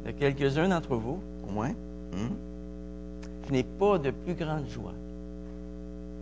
de 0.05 0.11
quelques-uns 0.11 0.67
d'entre 0.67 0.95
vous, 0.95 1.19
au 1.47 1.51
moins, 1.51 1.71
hmm, 1.71 2.35
je 3.47 3.51
n'ai 3.51 3.63
pas 3.63 3.97
de 3.97 4.11
plus 4.11 4.33
grande 4.33 4.67
joie 4.67 4.93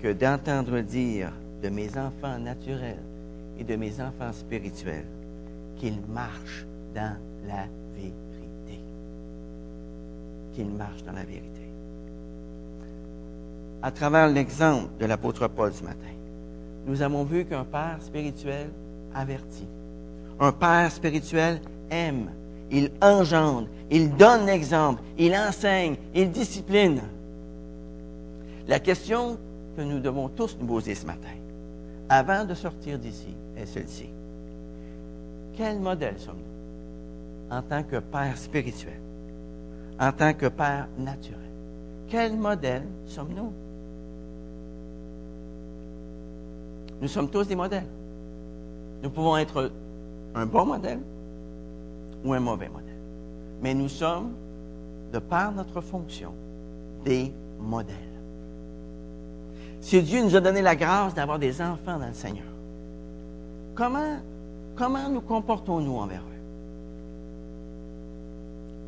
que 0.01 0.11
d'entendre 0.11 0.81
dire 0.81 1.31
de 1.63 1.69
mes 1.69 1.89
enfants 1.97 2.37
naturels 2.37 3.01
et 3.57 3.63
de 3.63 3.75
mes 3.75 3.93
enfants 4.01 4.33
spirituels 4.33 5.05
qu'ils 5.83 5.99
marchent 6.07 6.65
dans 6.95 7.17
la 7.45 7.65
vérité. 7.93 8.79
Qu'ils 10.53 10.69
marchent 10.69 11.03
dans 11.03 11.11
la 11.11 11.25
vérité. 11.25 11.49
À 13.81 13.91
travers 13.91 14.29
l'exemple 14.29 14.87
de 14.97 15.05
l'apôtre 15.05 15.45
Paul 15.49 15.73
ce 15.73 15.83
matin, 15.83 15.97
nous 16.87 17.01
avons 17.01 17.25
vu 17.25 17.43
qu'un 17.43 17.65
père 17.65 17.97
spirituel 17.99 18.69
avertit. 19.13 19.67
Un 20.39 20.53
père 20.53 20.89
spirituel 20.89 21.59
aime, 21.91 22.29
il 22.71 22.89
engendre, 23.01 23.67
il 23.91 24.15
donne 24.15 24.45
l'exemple, 24.45 25.01
il 25.17 25.35
enseigne, 25.35 25.97
il 26.15 26.31
discipline. 26.31 27.01
La 28.69 28.79
question 28.79 29.37
que 29.75 29.81
nous 29.81 29.99
devons 29.99 30.29
tous 30.29 30.55
nous 30.61 30.65
poser 30.65 30.95
ce 30.95 31.05
matin, 31.05 31.35
avant 32.07 32.45
de 32.45 32.53
sortir 32.53 32.97
d'ici, 32.97 33.35
est 33.57 33.65
celle-ci. 33.65 34.07
Quel 35.55 35.79
modèle 35.79 36.19
sommes-nous? 36.19 37.55
En 37.55 37.61
tant 37.61 37.83
que 37.83 37.97
père 37.97 38.37
spirituel, 38.37 38.99
en 39.99 40.11
tant 40.11 40.33
que 40.33 40.47
père 40.47 40.87
naturel? 40.97 41.39
Quel 42.07 42.35
modèle 42.35 42.85
sommes-nous? 43.05 43.51
Nous 47.01 47.07
sommes 47.07 47.29
tous 47.29 47.47
des 47.47 47.55
modèles. 47.55 47.87
Nous 49.03 49.09
pouvons 49.09 49.37
être 49.37 49.71
un 50.33 50.45
bon 50.45 50.65
modèle 50.65 50.99
ou 52.23 52.33
un 52.33 52.39
mauvais 52.39 52.69
modèle. 52.69 52.95
Mais 53.61 53.73
nous 53.73 53.89
sommes, 53.89 54.33
de 55.11 55.19
par 55.19 55.51
notre 55.51 55.81
fonction, 55.81 56.33
des 57.03 57.31
modèles. 57.59 57.95
Si 59.81 60.01
Dieu 60.01 60.23
nous 60.23 60.35
a 60.35 60.39
donné 60.39 60.61
la 60.61 60.75
grâce 60.75 61.13
d'avoir 61.13 61.39
des 61.39 61.61
enfants 61.61 61.99
dans 61.99 62.07
le 62.07 62.13
Seigneur, 62.13 62.45
comment, 63.75 64.17
comment 64.75 65.09
nous 65.09 65.21
comportons-nous 65.21 65.95
envers 65.95 66.21
eux? 66.21 66.33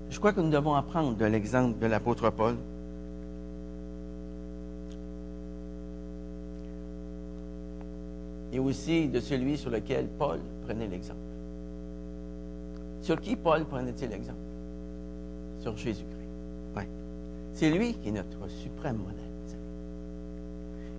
Je 0.09 0.19
crois 0.19 0.33
que 0.33 0.41
nous 0.41 0.49
devons 0.49 0.73
apprendre 0.73 1.15
de 1.15 1.25
l'exemple 1.25 1.77
de 1.79 1.87
l'apôtre 1.87 2.29
Paul. 2.29 2.55
Et 8.53 8.59
aussi 8.59 9.07
de 9.07 9.19
celui 9.19 9.57
sur 9.57 9.69
lequel 9.69 10.07
Paul 10.07 10.39
prenait 10.65 10.87
l'exemple. 10.87 11.19
Sur 13.01 13.19
qui 13.19 13.35
Paul 13.35 13.65
prenait-il 13.65 14.09
l'exemple? 14.09 14.39
Sur 15.59 15.75
Jésus-Christ. 15.75 16.29
Oui. 16.77 16.83
C'est 17.53 17.69
lui 17.69 17.93
qui 17.95 18.09
est 18.09 18.13
notre 18.13 18.49
suprême 18.49 18.97
modèle. 18.97 19.25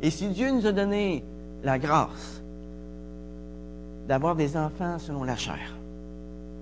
Et 0.02 0.10
si 0.10 0.28
Dieu 0.28 0.50
nous 0.50 0.66
a 0.66 0.72
donné 0.72 1.24
la 1.64 1.78
grâce 1.78 2.42
d'avoir 4.06 4.36
des 4.36 4.56
enfants 4.56 4.98
selon 4.98 5.24
la 5.24 5.36
chair, 5.36 5.76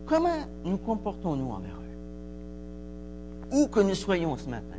comment 0.06 0.44
nous 0.64 0.78
comportons-nous 0.78 1.50
envers 1.50 1.70
eux? 1.70 3.56
Où 3.56 3.68
que 3.68 3.80
nous 3.80 3.94
soyons 3.94 4.36
ce 4.36 4.48
matin, 4.48 4.78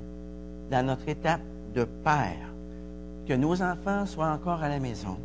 dans 0.71 0.85
notre 0.85 1.07
étape 1.07 1.41
de 1.73 1.83
père, 2.03 2.53
que 3.27 3.33
nos 3.33 3.61
enfants 3.61 4.05
soient 4.05 4.31
encore 4.31 4.61
à 4.61 4.69
la 4.69 4.79
maison 4.79 5.17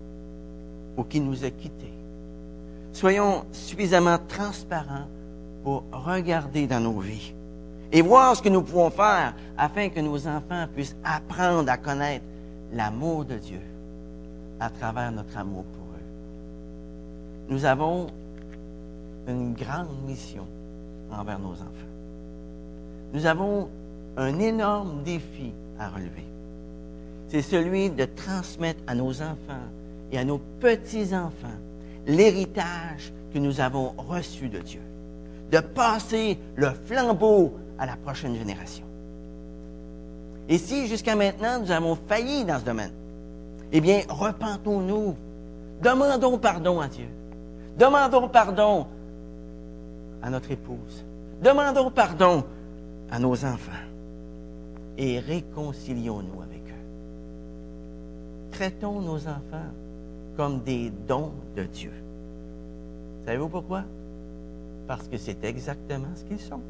ou 0.96 1.04
qu'ils 1.04 1.24
nous 1.24 1.44
aient 1.44 1.50
quittés, 1.50 1.92
soyons 2.92 3.44
suffisamment 3.52 4.18
transparents 4.28 5.06
pour 5.62 5.84
regarder 5.92 6.66
dans 6.66 6.80
nos 6.80 6.98
vies 7.00 7.32
et 7.92 8.02
voir 8.02 8.36
ce 8.36 8.42
que 8.42 8.48
nous 8.48 8.62
pouvons 8.62 8.90
faire 8.90 9.34
afin 9.56 9.88
que 9.88 10.00
nos 10.00 10.26
enfants 10.26 10.66
puissent 10.74 10.96
apprendre 11.04 11.70
à 11.70 11.76
connaître 11.76 12.24
l'amour 12.72 13.24
de 13.24 13.36
Dieu 13.36 13.60
à 14.58 14.70
travers 14.70 15.10
notre 15.10 15.36
amour 15.36 15.64
pour. 15.64 15.79
Nous 17.50 17.64
avons 17.64 18.06
une 19.26 19.54
grande 19.54 19.88
mission 20.06 20.46
envers 21.12 21.38
nos 21.38 21.52
enfants. 21.52 21.90
Nous 23.12 23.26
avons 23.26 23.68
un 24.16 24.38
énorme 24.38 25.02
défi 25.02 25.52
à 25.78 25.88
relever. 25.88 26.24
C'est 27.28 27.42
celui 27.42 27.90
de 27.90 28.04
transmettre 28.04 28.80
à 28.86 28.94
nos 28.94 29.20
enfants 29.20 29.66
et 30.12 30.18
à 30.18 30.24
nos 30.24 30.38
petits-enfants 30.60 31.48
l'héritage 32.06 33.12
que 33.32 33.38
nous 33.38 33.60
avons 33.60 33.94
reçu 33.98 34.48
de 34.48 34.60
Dieu. 34.60 34.80
De 35.50 35.58
passer 35.58 36.38
le 36.54 36.70
flambeau 36.86 37.52
à 37.78 37.86
la 37.86 37.96
prochaine 37.96 38.36
génération. 38.36 38.84
Et 40.48 40.58
si 40.58 40.86
jusqu'à 40.86 41.16
maintenant 41.16 41.60
nous 41.60 41.70
avons 41.70 41.96
failli 42.08 42.44
dans 42.44 42.58
ce 42.60 42.64
domaine, 42.64 42.92
eh 43.72 43.80
bien, 43.80 44.02
repentons-nous 44.08 45.16
Demandons 45.82 46.36
pardon 46.38 46.80
à 46.80 46.88
Dieu. 46.88 47.06
Demandons 47.78 48.28
pardon 48.28 48.86
à 50.22 50.30
notre 50.30 50.50
épouse. 50.50 51.04
Demandons 51.42 51.90
pardon 51.90 52.44
à 53.10 53.18
nos 53.18 53.44
enfants. 53.44 53.72
Et 54.98 55.18
réconcilions-nous 55.18 56.42
avec 56.42 56.62
eux. 56.68 58.50
Traitons 58.52 59.00
nos 59.00 59.26
enfants 59.26 59.70
comme 60.36 60.60
des 60.60 60.90
dons 61.08 61.32
de 61.56 61.64
Dieu. 61.64 61.92
Savez-vous 63.24 63.48
pourquoi? 63.48 63.84
Parce 64.86 65.06
que 65.08 65.16
c'est 65.16 65.44
exactement 65.44 66.08
ce 66.14 66.24
qu'ils 66.24 66.40
sont. 66.40 66.60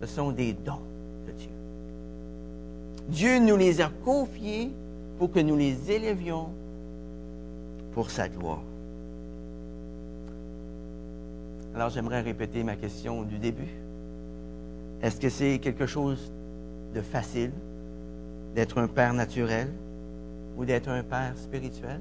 Ce 0.00 0.06
sont 0.06 0.30
des 0.30 0.52
dons 0.52 0.80
de 1.26 1.32
Dieu. 1.32 1.50
Dieu 3.08 3.38
nous 3.38 3.56
les 3.56 3.80
a 3.80 3.90
confiés 4.04 4.70
pour 5.18 5.30
que 5.30 5.40
nous 5.40 5.56
les 5.56 5.90
élevions 5.90 6.48
pour 7.92 8.10
sa 8.10 8.28
gloire. 8.28 8.62
Alors 11.74 11.90
j'aimerais 11.90 12.20
répéter 12.20 12.62
ma 12.64 12.76
question 12.76 13.22
du 13.22 13.38
début. 13.38 13.68
Est-ce 15.02 15.20
que 15.20 15.28
c'est 15.28 15.58
quelque 15.58 15.86
chose 15.86 16.32
de 16.94 17.00
facile 17.00 17.52
d'être 18.54 18.78
un 18.78 18.88
père 18.88 19.14
naturel 19.14 19.68
ou 20.56 20.64
d'être 20.64 20.88
un 20.88 21.02
père 21.02 21.32
spirituel? 21.36 22.00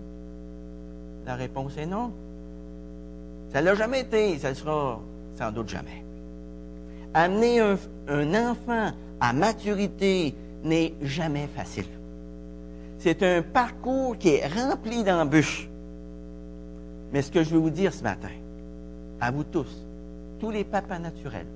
La 1.26 1.36
réponse 1.36 1.78
est 1.78 1.86
non. 1.86 2.12
Ça 3.54 3.62
ne 3.62 3.66
l'a 3.66 3.76
jamais 3.76 4.02
été, 4.02 4.38
ça 4.40 4.50
ne 4.50 4.56
sera 4.56 5.00
sans 5.38 5.52
doute 5.52 5.70
jamais. 5.70 6.04
Amener 7.14 7.60
un, 7.60 8.50
enfant 8.50 8.92
à 9.20 9.34
maturité 9.34 10.36
n'est 10.64 10.94
jamais 11.02 11.48
facile. 11.56 11.88
C'est 13.00 13.24
un 13.24 13.42
parcours 13.42 14.18
qui 14.18 14.30
est 14.30 14.48
rempli 14.48 15.04
d'embûches. 15.04 15.70
Mais 17.14 17.22
ce 17.22 17.32
que 17.32 17.44
je 17.44 17.52
veux 17.52 17.60
vous 17.60 17.70
dire 17.70 17.94
ce 17.94 18.04
matin, 18.04 18.30
à 19.22 19.32
vous 19.32 19.44
tous, 19.44 19.86
tous 20.40 20.52
les 20.52 20.64
papas 20.64 21.00
naturels 21.00 21.48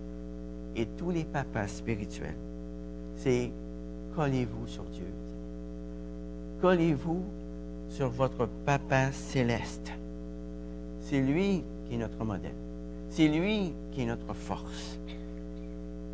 et 0.76 0.86
tous 0.86 1.12
les 1.12 1.23
papas 1.23 1.67
spirituels, 1.67 2.36
c'est 3.15 3.52
collez-vous 4.15 4.67
sur 4.67 4.84
Dieu. 4.86 5.08
Collez-vous 6.62 7.23
sur 7.89 8.10
votre 8.10 8.47
papa 8.65 9.12
céleste. 9.12 9.91
C'est 11.02 11.21
lui 11.21 11.63
qui 11.86 11.95
est 11.95 11.97
notre 11.97 12.23
modèle. 12.23 12.56
C'est 13.10 13.28
lui 13.28 13.73
qui 13.91 14.02
est 14.02 14.06
notre 14.06 14.34
force. 14.34 14.97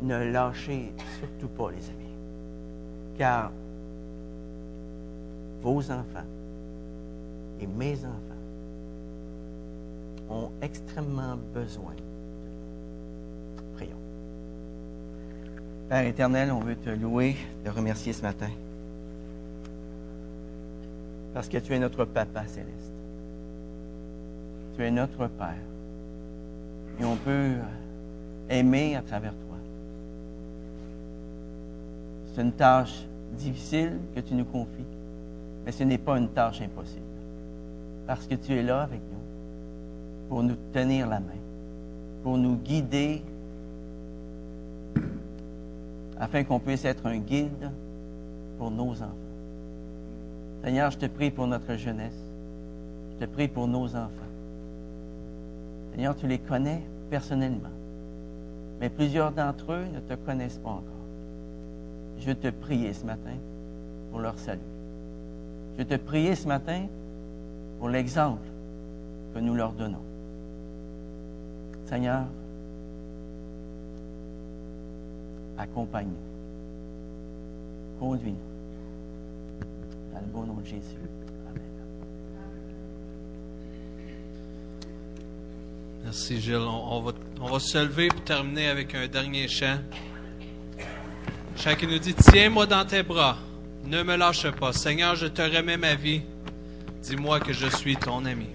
Ne 0.02 0.30
lâchez 0.30 0.92
surtout 1.18 1.48
pas, 1.48 1.70
les 1.70 1.88
amis. 1.88 2.14
Car 3.16 3.52
vos 5.62 5.90
enfants 5.90 6.26
et 7.60 7.66
mes 7.66 7.94
enfants 8.04 8.29
ont 10.30 10.50
extrêmement 10.62 11.36
besoin. 11.52 11.92
Prions. 13.74 13.90
Père 15.88 16.06
éternel, 16.06 16.52
on 16.52 16.60
veut 16.60 16.76
te 16.76 16.90
louer, 16.90 17.36
te 17.64 17.70
remercier 17.70 18.12
ce 18.12 18.22
matin. 18.22 18.50
Parce 21.34 21.48
que 21.48 21.58
tu 21.58 21.74
es 21.74 21.78
notre 21.78 22.04
Papa 22.04 22.46
céleste. 22.46 22.92
Tu 24.76 24.84
es 24.84 24.90
notre 24.90 25.26
Père. 25.26 25.54
Et 26.98 27.04
on 27.04 27.16
peut 27.16 27.56
aimer 28.48 28.96
à 28.96 29.02
travers 29.02 29.32
toi. 29.32 29.56
C'est 32.34 32.42
une 32.42 32.52
tâche 32.52 33.04
difficile 33.32 33.98
que 34.14 34.20
tu 34.20 34.34
nous 34.34 34.44
confies, 34.44 34.84
mais 35.64 35.72
ce 35.72 35.82
n'est 35.84 35.98
pas 35.98 36.18
une 36.18 36.28
tâche 36.28 36.60
impossible. 36.60 37.00
Parce 38.06 38.26
que 38.26 38.34
tu 38.34 38.52
es 38.52 38.62
là 38.62 38.82
avec 38.82 39.00
pour 40.30 40.44
nous 40.44 40.54
tenir 40.72 41.08
la 41.08 41.18
main, 41.18 41.40
pour 42.22 42.38
nous 42.38 42.54
guider, 42.54 43.20
afin 46.20 46.44
qu'on 46.44 46.60
puisse 46.60 46.84
être 46.84 47.04
un 47.06 47.18
guide 47.18 47.72
pour 48.56 48.70
nos 48.70 48.92
enfants. 48.92 49.10
Seigneur, 50.62 50.92
je 50.92 50.98
te 50.98 51.06
prie 51.06 51.32
pour 51.32 51.48
notre 51.48 51.74
jeunesse. 51.74 52.14
Je 53.12 53.26
te 53.26 53.28
prie 53.28 53.48
pour 53.48 53.66
nos 53.66 53.88
enfants. 53.96 54.30
Seigneur, 55.90 56.14
tu 56.14 56.28
les 56.28 56.38
connais 56.38 56.80
personnellement, 57.10 57.70
mais 58.80 58.88
plusieurs 58.88 59.32
d'entre 59.32 59.72
eux 59.72 59.84
ne 59.92 59.98
te 59.98 60.14
connaissent 60.14 60.58
pas 60.58 60.70
encore. 60.70 60.84
Je 62.20 62.30
te 62.30 62.50
prier 62.50 62.92
ce 62.92 63.04
matin 63.04 63.34
pour 64.12 64.20
leur 64.20 64.38
salut. 64.38 64.60
Je 65.76 65.82
te 65.82 65.96
prier 65.96 66.36
ce 66.36 66.46
matin 66.46 66.86
pour 67.80 67.88
l'exemple 67.88 68.46
que 69.34 69.40
nous 69.40 69.56
leur 69.56 69.72
donnons. 69.72 70.09
Seigneur, 71.90 72.22
accompagne-nous. 75.58 76.14
Conduis-nous. 77.98 78.36
Dans 80.14 80.20
le 80.20 80.26
bon 80.26 80.44
nom 80.44 80.54
de 80.60 80.66
Jésus. 80.66 80.80
Amen. 81.48 81.62
Merci 86.04 86.40
Gilles. 86.40 86.58
On, 86.58 86.96
on 86.96 87.00
va, 87.00 87.12
on 87.40 87.46
va 87.48 87.58
se 87.58 87.78
lever 87.78 88.06
pour 88.06 88.22
terminer 88.22 88.68
avec 88.68 88.94
un 88.94 89.08
dernier 89.08 89.48
chant. 89.48 89.78
Chacun 91.56 91.88
nous 91.88 91.98
dit, 91.98 92.14
tiens-moi 92.14 92.66
dans 92.66 92.84
tes 92.84 93.02
bras, 93.02 93.36
ne 93.84 94.04
me 94.04 94.14
lâche 94.14 94.48
pas. 94.52 94.72
Seigneur, 94.72 95.16
je 95.16 95.26
te 95.26 95.42
remets 95.42 95.76
ma 95.76 95.96
vie. 95.96 96.22
Dis-moi 97.02 97.40
que 97.40 97.52
je 97.52 97.66
suis 97.66 97.96
ton 97.96 98.24
ami. 98.26 98.46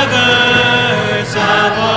짝을 0.00 1.24
잡아. 1.24 1.89